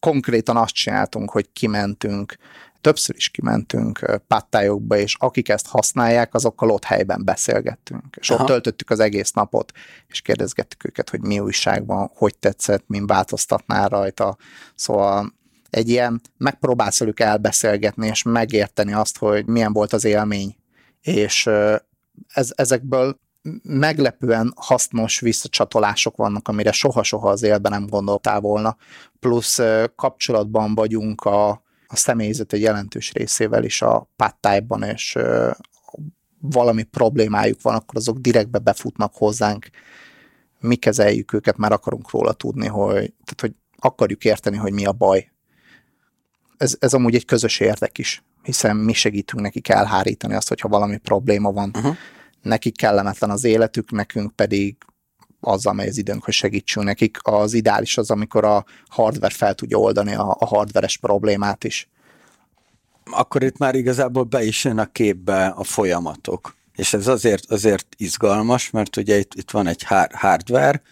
[0.00, 2.36] konkrétan azt csináltunk, hogy kimentünk,
[2.80, 8.16] többször is kimentünk pattályokba, és akik ezt használják, azokkal ott helyben beszélgettünk.
[8.20, 8.42] És Aha.
[8.42, 9.72] ott töltöttük az egész napot,
[10.06, 14.36] és kérdezgettük őket, hogy mi újság van, hogy tetszett, min változtatná rajta.
[14.74, 15.34] Szóval
[15.70, 20.56] egy ilyen, megpróbálsz velük elbeszélgetni, és megérteni azt, hogy milyen volt az élmény.
[21.00, 21.50] És
[22.26, 23.18] ez, ezekből
[23.62, 28.76] meglepően hasznos visszacsatolások vannak, amire soha-soha az életben nem gondoltál volna,
[29.20, 29.60] plusz
[29.96, 31.48] kapcsolatban vagyunk a,
[31.86, 35.18] a személyzet egy jelentős részével is a pattájban, és
[36.40, 39.68] valami problémájuk van, akkor azok direktbe befutnak hozzánk,
[40.60, 44.92] mi kezeljük őket, már akarunk róla tudni, hogy, tehát, hogy akarjuk érteni, hogy mi a
[44.92, 45.32] baj.
[46.56, 50.96] Ez, ez amúgy egy közös érdek is, hiszen mi segítünk nekik elhárítani azt, hogyha valami
[50.96, 51.70] probléma van.
[51.74, 51.96] Uh-huh
[52.44, 54.76] nekik kellemetlen az életük, nekünk pedig
[55.40, 57.18] azzal megy az időnk, hogy segítsünk nekik.
[57.22, 61.88] Az ideális az, amikor a hardware fel tudja oldani a, a hardveres problémát is.
[63.10, 66.56] Akkor itt már igazából be is jön a képbe a folyamatok.
[66.76, 70.82] És ez azért, azért izgalmas, mert ugye itt, itt van egy hardware,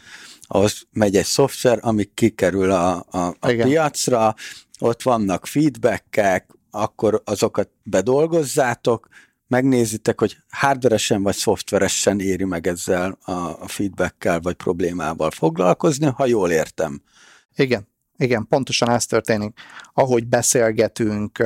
[0.42, 4.34] ahhoz megy egy szoftver, ami kikerül a, a, a piacra,
[4.78, 9.08] ott vannak feedbackek, akkor azokat bedolgozzátok,
[9.52, 16.50] megnézitek, hogy hardveresen vagy szoftveresen éri meg ezzel a, feedbackkel vagy problémával foglalkozni, ha jól
[16.50, 17.02] értem.
[17.56, 19.58] Igen, igen, pontosan ez történik.
[19.92, 21.42] Ahogy beszélgetünk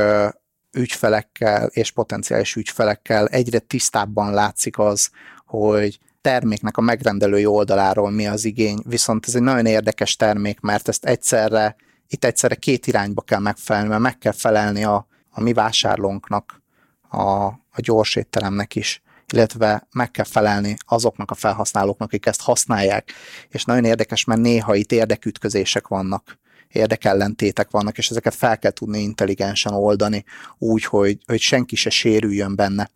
[0.73, 5.11] ügyfelekkel és potenciális ügyfelekkel, egyre tisztábban látszik az,
[5.47, 10.89] hogy terméknek a megrendelői oldaláról mi az igény, viszont ez egy nagyon érdekes termék, mert
[10.89, 11.77] ezt egyszerre,
[12.09, 16.63] itt egyszerre két irányba kell megfelelni, mert meg kell felelni a, a mi vásárlónknak,
[17.11, 19.03] a, a gyors étteremnek is,
[19.33, 23.13] illetve meg kell felelni azoknak a felhasználóknak, akik ezt használják.
[23.49, 28.99] És nagyon érdekes, mert néha itt érdekütközések vannak, érdekellentétek vannak, és ezeket fel kell tudni
[28.99, 30.25] intelligensen oldani,
[30.59, 32.91] úgy, hogy, hogy senki se sérüljön benne.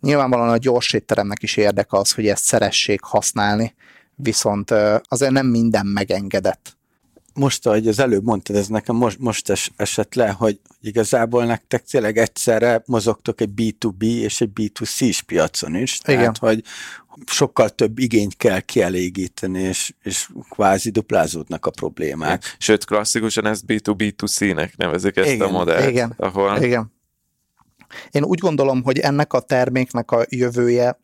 [0.00, 3.74] Nyilvánvalóan a gyors étteremnek is érdek az, hogy ezt szeressék használni,
[4.14, 4.70] viszont
[5.02, 6.76] azért nem minden megengedett
[7.34, 11.84] most, ahogy az előbb mondtad, ez nekem most, most es, esett le, hogy igazából nektek
[11.84, 16.00] tényleg egyszerre mozogtok egy B2B és egy B2C-s piacon is.
[16.04, 16.18] Igen.
[16.18, 16.64] Tehát, hogy
[17.26, 22.56] sokkal több igényt kell kielégíteni, és, és kvázi duplázódnak a problémák.
[22.58, 25.88] Sőt, klasszikusan ezt B2B2C-nek nevezik ezt igen, a modellt.
[25.88, 26.62] Igen, ahol...
[26.62, 26.92] igen.
[28.10, 30.98] Én úgy gondolom, hogy ennek a terméknek a jövője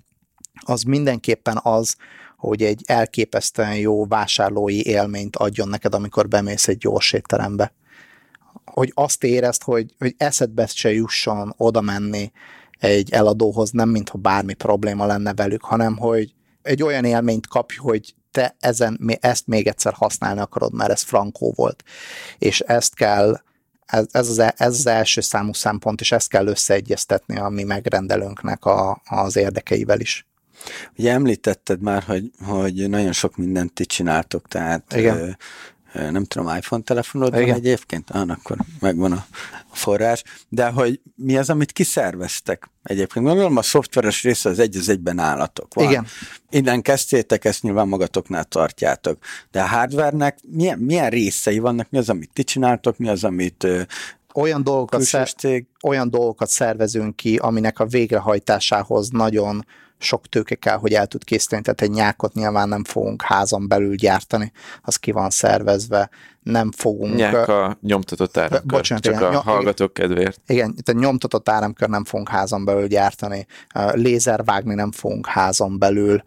[0.64, 1.97] az mindenképpen az,
[2.39, 7.72] hogy egy elképesztően jó vásárlói élményt adjon neked, amikor bemész egy gyors étterembe.
[8.64, 12.32] hogy azt érezd, hogy, hogy eszedbe se jusson oda menni
[12.78, 18.14] egy eladóhoz, nem mintha bármi probléma lenne velük, hanem hogy egy olyan élményt kapj, hogy
[18.30, 21.84] te ezen, ezt még egyszer használni akarod, mert ez frankó volt.
[22.39, 23.41] És ezt kell,
[23.86, 28.64] ez, ez, az, ez az első számú szempont, és ezt kell összeegyeztetni a mi megrendelőnknek
[28.64, 30.26] a, az érdekeivel is.
[30.97, 35.37] Ugye említetted már, hogy, hogy nagyon sok mindent ti csináltok, tehát Igen
[35.93, 38.11] nem tudom, iPhone telefonod van egyébként?
[38.11, 39.27] Ah, akkor megvan a
[39.73, 40.23] forrás.
[40.49, 43.25] De hogy mi az, amit kiszerveztek egyébként?
[43.25, 45.85] Gondolom a szoftveres része az egy az egyben állatok van.
[45.85, 46.07] Igen.
[46.51, 49.19] Innen kezdtétek, ezt nyilván magatoknál tartjátok.
[49.51, 51.91] De a hardware-nek milyen, milyen részei vannak?
[51.91, 52.99] Mi az, amit ti csináltok?
[52.99, 53.67] Mi az, amit
[54.35, 59.67] olyan dolgokat, szer- olyan dolgokat szervezünk ki, aminek a végrehajtásához nagyon
[59.99, 63.95] sok tőke kell, hogy el tud készíteni, tehát egy nyákot nyilván nem fogunk házon belül
[63.95, 66.11] gyártani, az ki van szervezve,
[66.43, 67.15] nem fogunk...
[67.15, 70.41] Nyák a nyomtatott áramkör, bocsánat, csak igen, a hallgatók kedvéért.
[70.47, 73.47] Igen, tehát nyomtatott áramkör nem fogunk házon belül gyártani,
[73.93, 76.23] lézer vágni nem fogunk házon belül,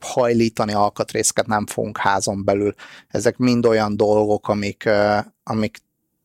[0.00, 2.74] hajlítani alkatrészket nem fogunk házon belül.
[3.08, 4.88] Ezek mind olyan dolgok, amik,
[5.42, 5.78] amik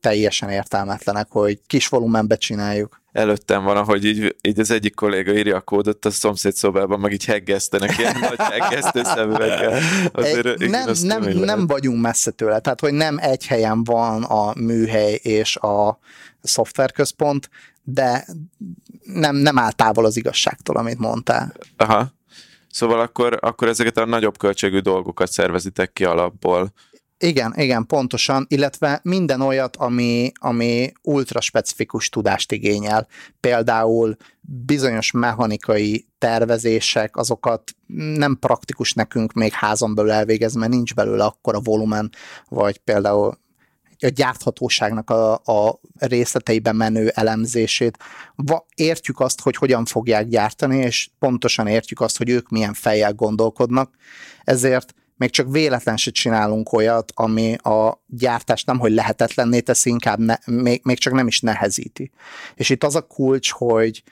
[0.04, 5.56] teljesen értelmetlenek, hogy kis volumenbe csináljuk előttem van, ahogy így, így az egyik kolléga írja
[5.56, 9.80] a kódot a szomszéd szobában, meg így heggesztenek ilyen nagy heggesztő szemüveggel.
[10.12, 15.14] Azért, nem, nem, nem vagyunk messze tőle, tehát hogy nem egy helyen van a műhely
[15.14, 16.00] és a
[16.42, 17.50] szoftverközpont,
[17.84, 18.26] de
[19.04, 21.54] nem, nem áll távol az igazságtól, amit mondtál.
[21.78, 22.14] Aha.
[22.72, 26.74] Szóval akkor, akkor ezeket a nagyobb költségű dolgokat szervezitek ki alapból.
[27.24, 33.08] Igen, igen, pontosan, illetve minden olyat, ami, ami ultra specifikus tudást igényel.
[33.40, 37.72] Például bizonyos mechanikai tervezések, azokat
[38.16, 42.10] nem praktikus nekünk még házon belül elvégezni, mert nincs belőle akkora volumen,
[42.50, 43.38] vagy például
[44.00, 47.98] a gyárthatóságnak a, a részleteiben menő elemzését.
[48.36, 53.14] Va, értjük azt, hogy hogyan fogják gyártani, és pontosan értjük azt, hogy ők milyen fejjel
[53.14, 53.96] gondolkodnak,
[54.44, 54.94] ezért
[55.24, 60.36] még csak véletlen se csinálunk olyat, ami a gyártást nem, hogy lehetetlenné teszi, inkább ne,
[60.46, 62.12] még, még csak nem is nehezíti.
[62.56, 64.04] És itt az a kulcs, hogy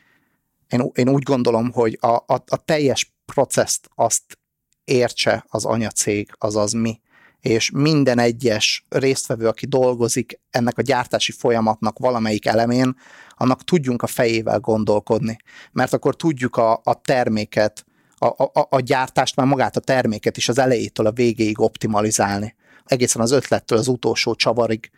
[0.69, 4.39] én, én úgy gondolom, hogy a, a, a teljes processzt azt
[4.83, 6.99] értse az anyacég, azaz mi,
[7.39, 12.97] és minden egyes résztvevő, aki dolgozik ennek a gyártási folyamatnak valamelyik elemén,
[13.29, 15.37] annak tudjunk a fejével gondolkodni.
[15.71, 17.85] Mert akkor tudjuk a, a terméket
[18.25, 22.55] a, a, a gyártást, már magát a terméket is az elejétől a végéig optimalizálni.
[22.85, 24.91] Egészen az ötlettől az utolsó csavarig.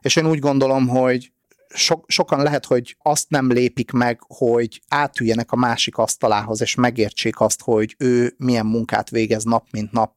[0.00, 1.32] És én úgy gondolom, hogy
[1.74, 7.40] so, sokan lehet, hogy azt nem lépik meg, hogy átüljenek a másik asztalához, és megértsék
[7.40, 10.14] azt, hogy ő milyen munkát végez nap, mint nap.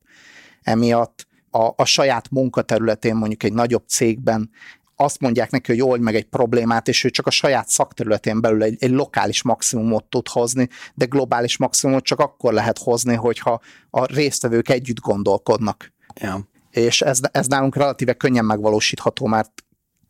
[0.62, 4.50] Emiatt a, a saját munkaterületén, mondjuk egy nagyobb cégben
[4.96, 8.64] azt mondják neki, hogy old meg egy problémát, és ő csak a saját szakterületén belül
[8.64, 14.06] egy, egy lokális maximumot tud hozni, de globális maximumot csak akkor lehet hozni, hogyha a
[14.06, 15.94] résztvevők együtt gondolkodnak.
[16.22, 16.48] Ja.
[16.70, 19.52] És ez, ez nálunk relatíve könnyen megvalósítható, mert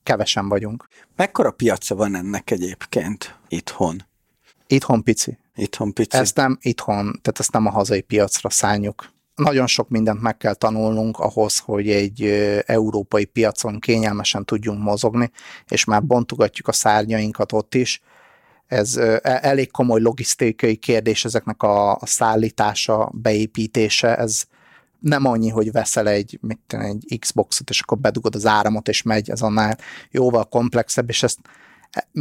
[0.03, 0.87] kevesen vagyunk.
[1.15, 4.05] Mekkora piaca van ennek egyébként itthon?
[4.67, 5.37] Itthon pici.
[5.55, 6.17] Itthon pici.
[6.17, 10.53] Ezt nem itthon, tehát ezt nem a hazai piacra szálljuk nagyon sok mindent meg kell
[10.53, 12.23] tanulnunk ahhoz, hogy egy
[12.65, 15.31] európai piacon kényelmesen tudjunk mozogni,
[15.67, 18.01] és már bontogatjuk a szárnyainkat ott is.
[18.67, 24.43] Ez e, elég komoly logisztikai kérdés ezeknek a, szállítása, beépítése, ez
[24.99, 29.29] nem annyi, hogy veszel egy, mit, egy Xboxot, és akkor bedugod az áramot, és megy,
[29.29, 29.77] ez annál
[30.11, 31.39] jóval komplexebb, és ezt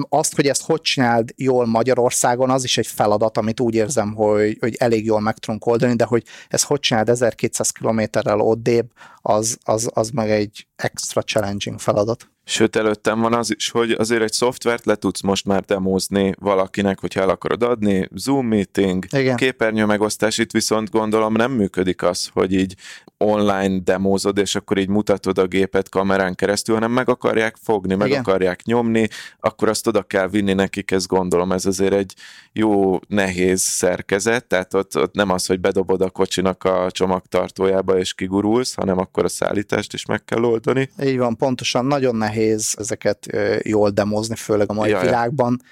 [0.08, 4.56] azt, hogy ezt hogy csináld jól Magyarországon, az is egy feladat, amit úgy érzem, hogy,
[4.60, 8.92] hogy elég jól meg tudunk oldani, de hogy ezt hogy csináld 1200 kilométerrel odébb,
[9.22, 12.31] az, az, az meg egy extra challenging feladat.
[12.44, 17.00] Sőt, előttem van az is, hogy azért egy szoftvert le tudsz most már demózni valakinek,
[17.00, 19.36] hogyha el akarod adni, Zoom meeting, Igen.
[19.36, 22.74] képernyő megosztás, itt viszont gondolom nem működik az, hogy így
[23.16, 28.08] online demózod, és akkor így mutatod a gépet kamerán keresztül, hanem meg akarják fogni, meg
[28.08, 28.20] Igen.
[28.20, 29.08] akarják nyomni,
[29.40, 32.14] akkor azt oda kell vinni nekik, ez gondolom, ez azért egy
[32.52, 38.14] jó, nehéz szerkezet, tehát ott, ott nem az, hogy bedobod a kocsinak a csomagtartójába és
[38.14, 40.90] kigurulsz, hanem akkor a szállítást is meg kell oldani.
[41.02, 42.31] Így van, pontosan, nagyon nehéz
[42.78, 43.26] ezeket
[43.62, 45.04] jól demozni, főleg a mai Jaj.
[45.04, 45.62] világban,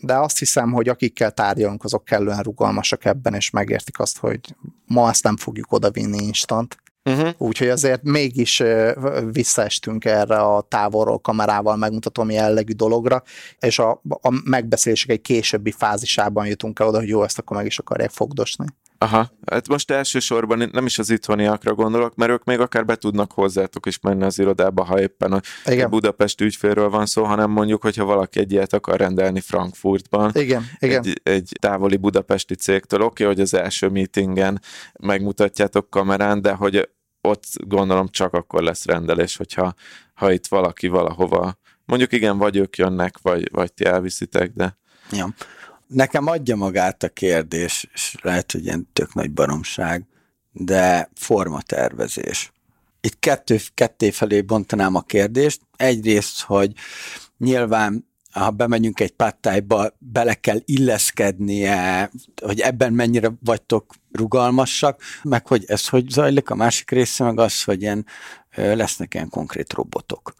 [0.00, 4.40] de azt hiszem, hogy akikkel tárgyalunk, azok kellően rugalmasak ebben, és megértik azt, hogy
[4.86, 6.76] ma ezt nem fogjuk odavinni instant.
[7.10, 7.28] Uh-huh.
[7.38, 8.62] Úgyhogy azért mégis
[9.32, 13.22] visszaestünk erre a távolról kamerával megmutatom jellegű dologra,
[13.58, 17.66] és a, a megbeszélések egy későbbi fázisában jutunk el oda, hogy jó, ezt akkor meg
[17.66, 18.66] is akarják fogdosni.
[18.98, 23.32] Aha, hát most elsősorban nem is az itthoniakra gondolok, mert ők még akár be tudnak
[23.32, 25.90] hozzátok is menni az irodába, ha éppen a Igen.
[25.90, 31.04] Budapest ügyfélről van szó, hanem mondjuk, hogyha valaki egy ilyet akar rendelni Frankfurtban, Igen, igen.
[31.04, 33.00] egy, egy távoli budapesti cégtől.
[33.00, 34.60] Oké, okay, hogy az első meetingen
[35.00, 36.88] megmutatjátok kamerán, de hogy
[37.20, 39.74] ott gondolom csak akkor lesz rendelés, hogyha
[40.14, 44.78] ha itt valaki valahova, mondjuk igen, vagy ők jönnek, vagy, vagy ti elviszitek, de...
[45.10, 45.34] Ja.
[45.94, 50.06] Nekem adja magát a kérdés, és lehet, hogy ilyen tök nagy baromság,
[50.52, 52.52] de formatervezés.
[53.00, 55.60] Itt kettő, ketté felé bontanám a kérdést.
[55.76, 56.72] Egyrészt, hogy
[57.38, 62.10] nyilván ha bemegyünk egy pattájba, bele kell illeszkednie,
[62.42, 67.62] hogy ebben mennyire vagytok rugalmasak, meg hogy ez hogy zajlik, a másik része meg az,
[67.62, 68.06] hogy ilyen,
[68.54, 70.34] lesznek ilyen konkrét robotok.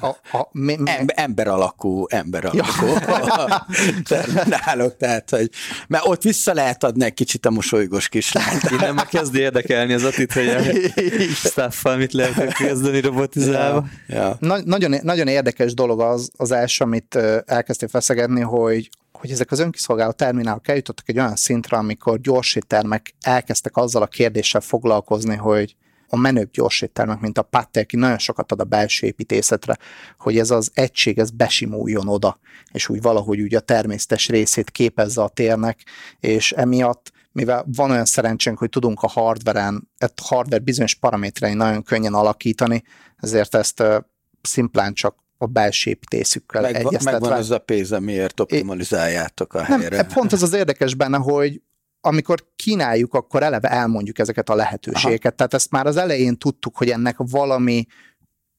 [0.00, 2.86] A, a, mi, mi, Em, ember alakú, ember alakú
[3.26, 3.66] ja.
[4.04, 5.50] terminálok, tehát, hogy
[5.88, 8.70] mert ott vissza lehet adni egy kicsit a mosolygós kislányt.
[8.70, 10.60] Innen már kezd érdekelni az Atit, hogy a
[11.48, 13.84] staffal mit lehet kezdeni robotizálva.
[14.06, 14.16] Ja.
[14.16, 14.36] Ja.
[14.40, 17.14] Na, nagyon, nagyon érdekes dolog az, az első, amit
[17.46, 23.76] elkezdtél feszegetni, hogy hogy ezek az önkiszolgáló terminálok eljutottak egy olyan szintre, amikor gyorsítermek elkezdtek
[23.76, 25.76] azzal a kérdéssel foglalkozni, hogy
[26.14, 29.78] a menőbb gyorséttermek, mint a Patte, aki nagyon sokat ad a belső építészetre,
[30.18, 32.38] hogy ez az egység, ez besimuljon oda,
[32.72, 35.80] és úgy valahogy úgy a természetes részét képezze a térnek,
[36.20, 41.82] és emiatt mivel van olyan szerencsénk, hogy tudunk a hardveren, a hardware bizonyos paramétrein nagyon
[41.82, 42.82] könnyen alakítani,
[43.16, 43.96] ezért ezt uh,
[44.42, 47.10] szimplán csak a belső építészükkel Meg, egyeztetve.
[47.10, 50.04] megvan az a pénz, miért optimalizáljátok a Nem, helyre.
[50.04, 51.60] pont ez az érdekes benne, hogy
[52.06, 55.34] amikor kínáljuk, akkor eleve elmondjuk ezeket a lehetőségeket.
[55.34, 57.86] Tehát ezt már az elején tudtuk, hogy ennek valami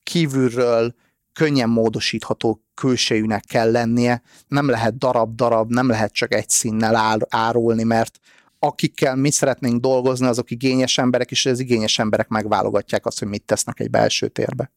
[0.04, 0.96] kívülről
[1.34, 4.22] könnyen módosítható külsejűnek kell lennie.
[4.48, 8.20] Nem lehet darab-darab, nem lehet csak egy színnel ár- árulni, mert
[8.60, 13.44] akikkel mi szeretnénk dolgozni, azok igényes emberek, és az igényes emberek megválogatják azt, hogy mit
[13.44, 14.72] tesznek egy belső térbe.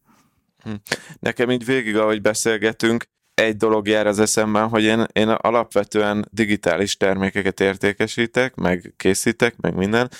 [0.62, 0.74] Hm.
[1.18, 3.08] Nekem így végig, ahogy beszélgetünk,
[3.38, 9.74] egy dolog jár az eszemben, hogy én, én alapvetően digitális termékeket értékesítek, meg készítek, meg
[9.74, 10.10] minden,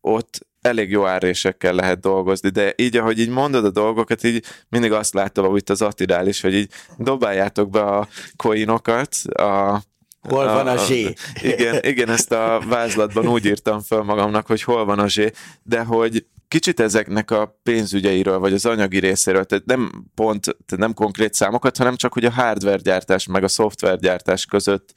[0.00, 4.92] ott elég jó árésekkel lehet dolgozni, de így, ahogy így mondod a dolgokat, így mindig
[4.92, 9.82] azt látom, ahogy itt az Attidál is, hogy így dobáljátok be a coinokat, a,
[10.28, 11.12] Hol van a zsé?
[11.42, 15.30] Igen, igen, ezt a vázlatban úgy írtam föl magamnak, hogy hol van a zsé,
[15.62, 20.94] de hogy kicsit ezeknek a pénzügyeiről, vagy az anyagi részéről, tehát nem pont, tehát nem
[20.94, 24.94] konkrét számokat, hanem csak, hogy a hardware gyártás meg a szoftver gyártás között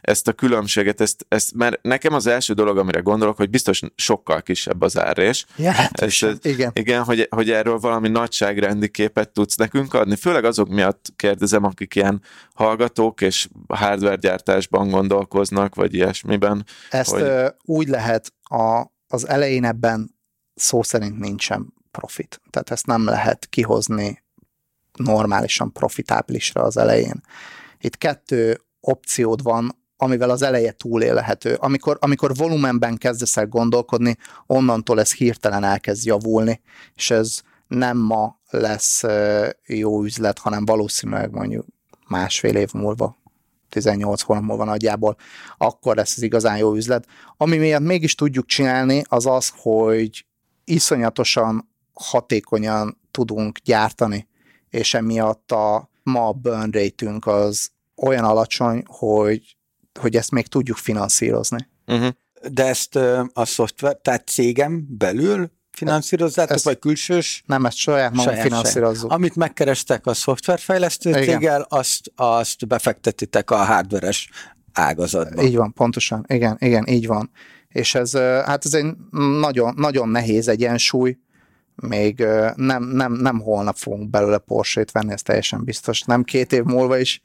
[0.00, 4.42] ezt a különbséget, ezt, ezt, mert nekem az első dolog, amire gondolok, hogy biztos sokkal
[4.42, 5.46] kisebb az árés.
[5.56, 6.70] Ja, hát és, igen.
[6.74, 10.16] Igen, hogy, hogy erről valami nagyságrendi képet tudsz nekünk adni.
[10.16, 12.22] Főleg azok miatt kérdezem, akik ilyen
[12.54, 16.66] hallgatók és hardware gyártásban gondolkoznak, vagy ilyesmiben.
[16.90, 17.52] Ezt hogy...
[17.64, 20.11] úgy lehet a, az elején ebben
[20.62, 22.40] szó szerint nincsen profit.
[22.50, 24.22] Tehát ezt nem lehet kihozni
[24.92, 27.20] normálisan profitábilisra az elején.
[27.80, 31.54] Itt kettő opciód van, amivel az eleje túlélhető.
[31.54, 36.60] Amikor, amikor volumenben kezdesz el gondolkodni, onnantól ez hirtelen elkezd javulni,
[36.94, 39.02] és ez nem ma lesz
[39.66, 41.66] jó üzlet, hanem valószínűleg mondjuk
[42.06, 43.16] másfél év múlva,
[43.68, 45.16] 18 hónap múlva nagyjából,
[45.58, 47.06] akkor lesz ez igazán jó üzlet.
[47.36, 50.26] Ami miatt mégis tudjuk csinálni, az az, hogy
[50.64, 54.28] iszonyatosan hatékonyan tudunk gyártani,
[54.70, 59.56] és emiatt a ma a burn rate az olyan alacsony, hogy,
[60.00, 61.68] hogy ezt még tudjuk finanszírozni.
[61.86, 62.08] Uh-huh.
[62.50, 62.96] De ezt
[63.32, 67.42] a szoftver, tehát cégem belül finanszírozzátok, ezt, vagy külsős?
[67.46, 69.10] Nem, ezt saját magunk finanszírozzuk.
[69.10, 71.22] Amit megkerestek a szoftverfejlesztő Igen.
[71.22, 74.30] céggel, azt, azt befektetitek a hardveres
[74.72, 75.42] ágazatba.
[75.42, 76.24] Így van, pontosan.
[76.28, 77.30] Igen, igen, így van
[77.72, 78.94] és ez, hát ez egy
[79.40, 81.18] nagyon, nagyon nehéz egyensúly,
[81.74, 86.62] még nem, nem, nem holnap fogunk belőle Porsche-t venni, ez teljesen biztos, nem két év
[86.62, 87.22] múlva is,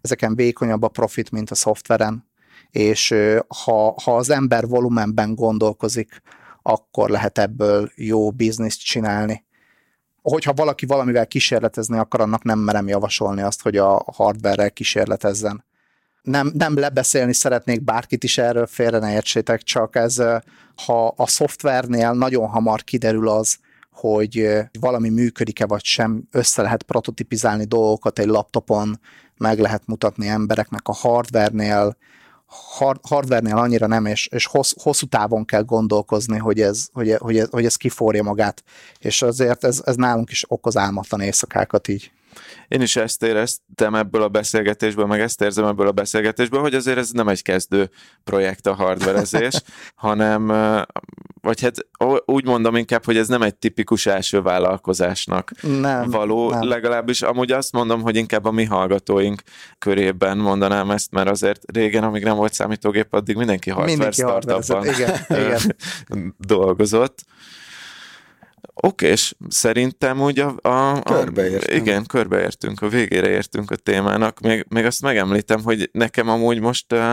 [0.00, 2.26] ezeken vékonyabb a profit, mint a szoftveren,
[2.70, 3.14] és
[3.64, 6.22] ha, ha az ember volumenben gondolkozik,
[6.62, 9.44] akkor lehet ebből jó bizniszt csinálni.
[10.22, 15.64] Hogyha valaki valamivel kísérletezni akar, annak nem merem javasolni azt, hogy a hardware-rel kísérletezzen
[16.24, 20.22] nem, nem lebeszélni szeretnék bárkit is erről, félre ne értsétek, csak ez,
[20.84, 23.56] ha a szoftvernél nagyon hamar kiderül az,
[23.92, 29.00] hogy valami működik-e vagy sem, össze lehet prototipizálni dolgokat egy laptopon,
[29.36, 31.96] meg lehet mutatni embereknek a hardvernél,
[32.46, 37.38] hard, hardvernél annyira nem, és, és hossz, hosszú távon kell gondolkozni, hogy ez, hogy, hogy,
[37.38, 38.62] ez, hogy ez kiforja magát,
[38.98, 42.12] és azért ez, ez nálunk is okoz álmatlan éjszakákat így
[42.68, 46.98] Én is ezt éreztem ebből a beszélgetésből, meg ezt érzem ebből a beszélgetésből, hogy azért
[46.98, 47.90] ez nem egy kezdő
[48.24, 49.62] projekt a hardverezés,
[49.94, 50.46] hanem,
[51.40, 51.86] vagy hát
[52.24, 56.68] úgy mondom inkább, hogy ez nem egy tipikus első vállalkozásnak nem, való, nem.
[56.68, 59.42] legalábbis amúgy azt mondom, hogy inkább a mi hallgatóink
[59.78, 64.86] körében mondanám ezt, mert azért régen, amíg nem volt számítógép, addig mindenki hardware Mindenki startupban
[64.86, 65.76] igen, igen.
[66.38, 67.24] dolgozott.
[68.74, 70.56] Oké, és szerintem úgy a...
[70.62, 71.24] a, a.
[71.66, 74.40] Igen, körbeértünk, a végére értünk a témának.
[74.40, 77.12] Még, még azt megemlítem, hogy nekem amúgy most uh,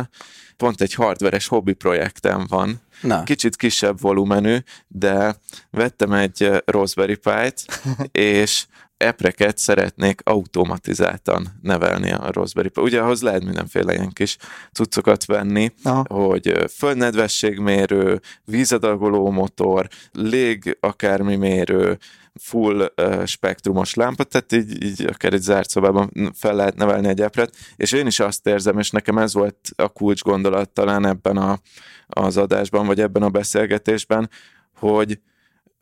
[0.58, 2.82] pont egy hardveres hobbi projektem van.
[3.02, 3.24] Na.
[3.24, 5.36] Kicsit kisebb volumenű, de
[5.70, 7.82] vettem egy Raspberry Pi-t,
[8.12, 8.66] és
[9.02, 12.82] epreket szeretnék automatizáltan nevelni a Raspberry Pi.
[12.82, 14.38] Ugye ahhoz lehet mindenféle ilyen kis
[14.72, 16.06] cuccokat venni, Aha.
[16.08, 21.98] hogy földnedvességmérő, vízadagoló motor, lég akármi mérő,
[22.40, 27.22] full uh, spektrumos lámpa, tehát így, így akár egy zárt szobában fel lehet nevelni egy
[27.22, 31.38] epret, és én is azt érzem, és nekem ez volt a kulcs gondolat talán ebben
[31.38, 31.60] a,
[32.08, 34.30] az adásban, vagy ebben a beszélgetésben,
[34.76, 35.20] hogy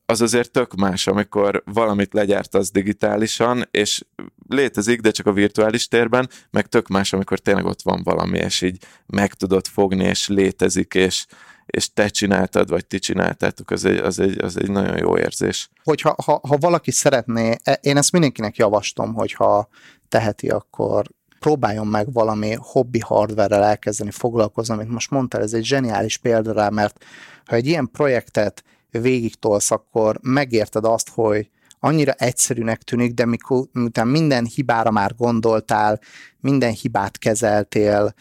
[0.09, 4.05] az azért tök más, amikor valamit legyártasz digitálisan, és
[4.47, 8.61] létezik, de csak a virtuális térben, meg tök más, amikor tényleg ott van valami, és
[8.61, 11.25] így meg tudod fogni, és létezik, és,
[11.65, 15.69] és te csináltad, vagy ti csináltátok, az egy, az egy, az egy nagyon jó érzés.
[15.83, 19.67] Hogyha ha, ha valaki szeretné, e, én ezt mindenkinek javaslom, hogyha
[20.07, 21.05] teheti, akkor
[21.39, 26.69] próbáljon meg valami hobbi hardware-rel elkezdeni foglalkozni, amit most mondtál, ez egy zseniális példa rá,
[26.69, 27.05] mert
[27.45, 33.65] ha egy ilyen projektet végig tolsz, akkor megérted azt, hogy annyira egyszerűnek tűnik, de mikor,
[33.71, 35.99] miután minden hibára már gondoltál,
[36.39, 38.13] minden hibát kezeltél,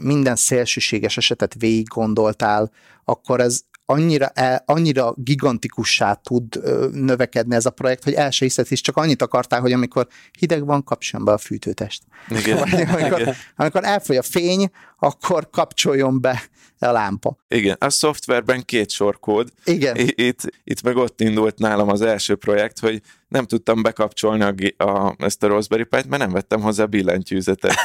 [0.00, 2.70] minden szélsőséges esetet végig gondoltál,
[3.04, 6.60] akkor ez annyira, el, annyira gigantikussá tud
[6.92, 10.06] növekedni ez a projekt, hogy el se hiszed, és csak annyit akartál, hogy amikor
[10.38, 12.02] hideg van, kapcsoljon be a fűtőtest.
[12.28, 12.58] Igen.
[12.92, 13.34] Amikor, Igen.
[13.56, 14.70] amikor elfogy a fény,
[15.02, 16.42] akkor kapcsoljon be
[16.78, 17.36] a lámpa.
[17.48, 19.48] Igen, a szoftverben két sor kód.
[19.64, 19.96] Igen.
[19.96, 24.42] Itt, itt meg ott indult nálam az első projekt, hogy nem tudtam bekapcsolni
[24.76, 27.74] a, a, ezt a Raspberry Pi-t, mert nem vettem hozzá billentyűzetet.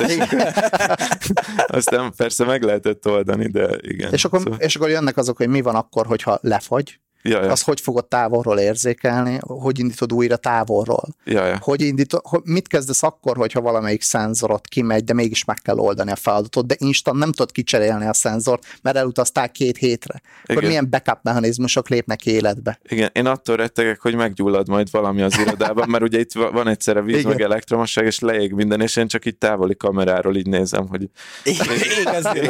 [1.78, 4.13] Aztán persze meg lehetett oldani, de igen.
[4.13, 7.51] És akkor, Szóval, és akkor jönnek azok, hogy mi van akkor, hogyha lefagy, ja, ja,
[7.51, 11.03] azt hogy fogod távolról érzékelni, hogy indítod újra távolról.
[11.24, 11.57] ja, ja.
[11.61, 16.11] Hogy indítod, hogy mit kezdesz akkor, hogyha valamelyik szenzorot kimegy, de mégis meg kell oldani
[16.11, 20.22] a feladatot, de instant nem tudod kicserélni a szenzort, mert elutaztál két hétre.
[20.43, 20.68] Akkor Igen.
[20.68, 22.80] milyen backup mechanizmusok lépnek életbe?
[22.89, 26.68] Igen, én attól rettegek, hogy meggyullad majd valami az irodában, mert ugye itt va- van
[26.68, 27.32] egyszerre víz, Igen.
[27.32, 31.09] meg elektromosság, és leég minden, és én csak így távoli kameráról így nézem, hogy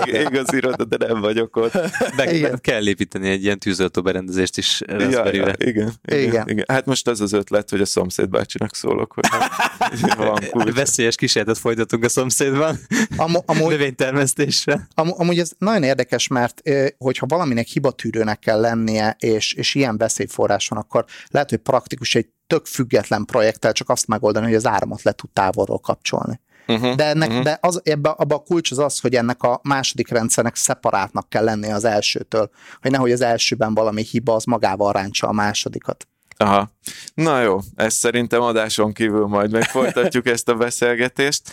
[0.05, 1.71] ég, az iroda, de nem vagyok ott.
[2.15, 6.27] Be kell építeni egy ilyen tűzoltó berendezést is Ja, raspberry ja, igen, igen, Igen.
[6.27, 6.65] igen, igen.
[6.67, 9.25] Hát most az az ötlet, hogy a szomszéd bácsinak szólok, hogy
[10.17, 10.75] van kulcs.
[10.75, 12.79] Veszélyes kísérletet folytatunk a szomszédban,
[13.17, 14.87] Am- amúgy, növénytermesztésre.
[14.93, 16.61] Am- amúgy ez nagyon érdekes, mert
[16.97, 22.27] hogyha valaminek hibatűrőnek kell lennie, és, és ilyen veszélyforrás van, akkor lehet, hogy praktikus egy
[22.47, 26.39] tök független projekttel csak azt megoldani, hogy az áramot le tud távolról kapcsolni.
[26.67, 27.43] Uh-huh, De ennek, uh-huh.
[27.43, 31.43] de az, ebbe, abba a kulcs az az, hogy ennek a második rendszernek szeparátnak kell
[31.43, 32.49] lennie az elsőtől,
[32.81, 36.07] hogy nehogy az elsőben valami hiba az magával ráncsa a másodikat.
[36.37, 36.71] Aha.
[37.13, 41.51] Na jó, ezt szerintem adáson kívül majd meg folytatjuk ezt a beszélgetést.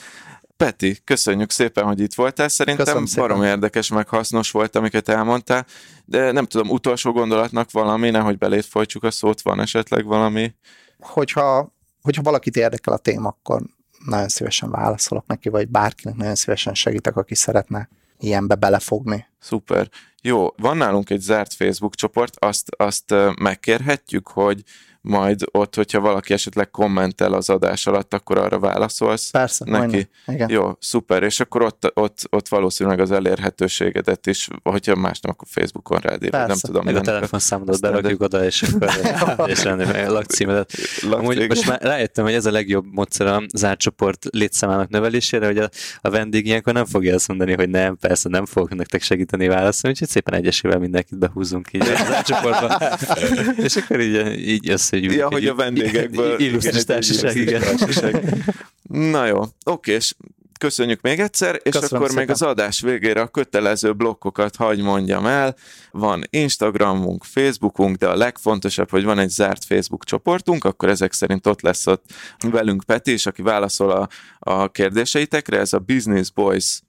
[0.57, 2.49] Peti, köszönjük szépen, hogy itt voltál.
[2.49, 5.67] Szerintem barom érdekes, meg hasznos volt, amiket elmondtál,
[6.05, 10.55] de nem tudom, utolsó gondolatnak valami, nehogy belét folytsuk a szót, van esetleg valami?
[10.99, 13.63] Hogyha, hogyha valakit érdekel a téma, akkor
[14.05, 17.89] nagyon szívesen válaszolok neki, vagy bárkinek nagyon szívesen segítek, aki szeretne
[18.19, 19.27] ilyenbe belefogni.
[19.39, 19.89] Szuper.
[20.23, 24.63] Jó, van nálunk egy zárt Facebook csoport, azt, azt megkérhetjük, hogy
[25.05, 29.79] majd ott, hogyha valaki esetleg kommentel az adás alatt, akkor arra válaszolsz Persze, neki.
[29.79, 30.09] majdnem.
[30.27, 30.51] Igen.
[30.51, 35.49] Jó, szuper, és akkor ott, ott, ott valószínűleg az elérhetőségedet is, hogyha más nem, akkor
[35.51, 36.67] Facebookon rád írod, nem Persze.
[36.67, 36.85] tudom.
[36.85, 38.91] Meg a telefonszámodat berakjuk oda, és akkor
[39.51, 40.73] és lenni meg a lakcímedet.
[41.03, 45.47] Lak- Amúgy most már rájöttem, hogy ez a legjobb módszer a zárt csoport létszámának növelésére,
[45.47, 45.69] hogy a,
[46.01, 49.89] a vendég ilyenkor nem fogja azt mondani, hogy nem, persze nem fogok nektek segíteni válaszolni,
[49.89, 52.79] úgyhogy szépen egyesével mindenkit behúzunk így a zárt csoportba.
[53.67, 55.21] és akkor így, így összegyűjtjük.
[55.21, 56.41] Ja, hogy a vendégekből.
[56.41, 57.61] Illusztris társaság, igen.
[57.61, 58.35] társaság.
[58.83, 60.15] Na jó, oké, és
[60.59, 62.35] köszönjük még egyszer, és Köszönöm akkor még szépen.
[62.35, 65.57] az adás végére a kötelező blokkokat hagy mondjam el.
[65.91, 71.47] Van Instagramunk, Facebookunk, de a legfontosabb, hogy van egy zárt Facebook csoportunk, akkor ezek szerint
[71.47, 72.05] ott lesz ott
[72.51, 76.81] velünk Peti, és aki válaszol a, a kérdéseitekre, ez a Business Boys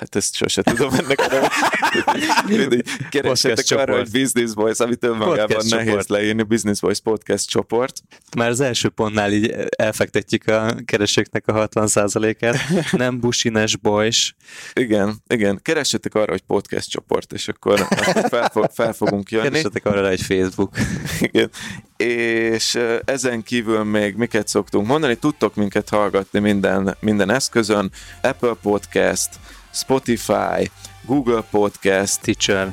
[0.00, 1.50] Hát ezt sose tudom ennek a
[2.46, 6.08] Mindig keressetek arra, hogy Business Voice, amit önmagában Podcast nehéz csoport.
[6.08, 8.02] leírni, Business Voice Podcast csoport.
[8.36, 12.56] Már az első pontnál így elfektetjük a keresőknek a 60%-át.
[12.92, 14.34] Nem busines boys.
[14.72, 17.86] Igen, igen, keressetek arra, hogy podcast csoport, és akkor,
[18.28, 19.48] fel, fog, fel fogunk jönni.
[19.48, 20.76] Keresetek arra egy Facebook.
[21.20, 21.50] Igen.
[21.96, 27.90] És ezen kívül még miket szoktunk mondani, tudtok minket hallgatni minden, minden eszközön,
[28.22, 29.28] Apple Podcast,
[29.72, 30.70] Spotify,
[31.06, 32.18] Google Podcast.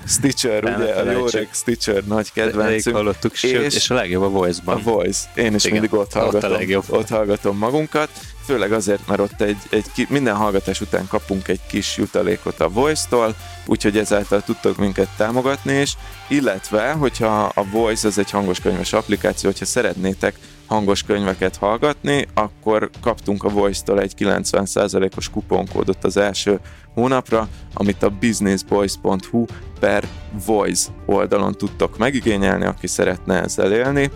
[0.08, 2.96] Stitcher, Ne ugye a reg Stitcher nagy kedvencünk.
[2.96, 4.76] hallottuk, és, És- és a legjobb a Voice-ban.
[4.76, 5.20] A Voice.
[5.36, 6.84] Én is Igen, mindig ott ott a hallgatom, legjobb.
[6.88, 8.10] ott hallgatom magunkat,
[8.46, 13.36] főleg azért, mert ott egy, egy minden hallgatás után kapunk egy kis jutalékot a Voice-tól,
[13.66, 15.94] úgyhogy ezáltal tudtok minket támogatni is,
[16.28, 20.36] illetve, hogyha a Voice az egy hangoskönyves applikáció, hogyha szeretnétek
[20.68, 26.60] hangos könyveket hallgatni, akkor kaptunk a Voice-tól egy 90%-os kuponkódot az első
[26.94, 29.46] hónapra, amit a businessboys.hu
[29.80, 30.04] per
[30.46, 34.12] Voice oldalon tudtok megigényelni, aki szeretne ezzel élni.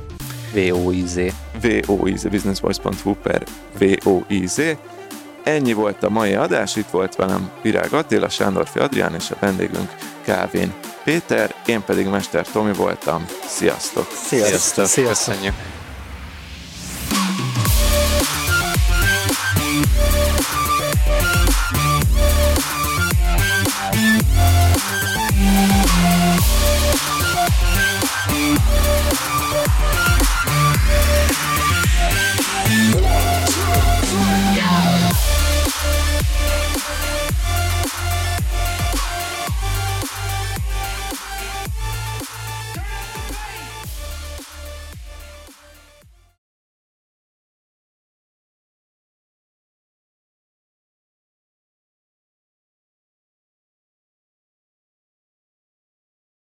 [0.53, 1.19] VOIZ.
[1.85, 3.43] VOIZ, businessvoice.hu per
[3.77, 4.61] VOIZ.
[5.43, 9.95] Ennyi volt a mai adás, itt volt velem Virág Attila, Sándorfi Adrián és a vendégünk
[10.21, 10.73] Kávén
[11.03, 13.25] Péter, én pedig Mester Tomi voltam.
[13.47, 14.07] Sziasztok!
[14.27, 14.85] Sziasztok!
[14.85, 15.07] Sziasztok.
[15.07, 15.53] Köszönjük.
[17.41, 17.70] Bye.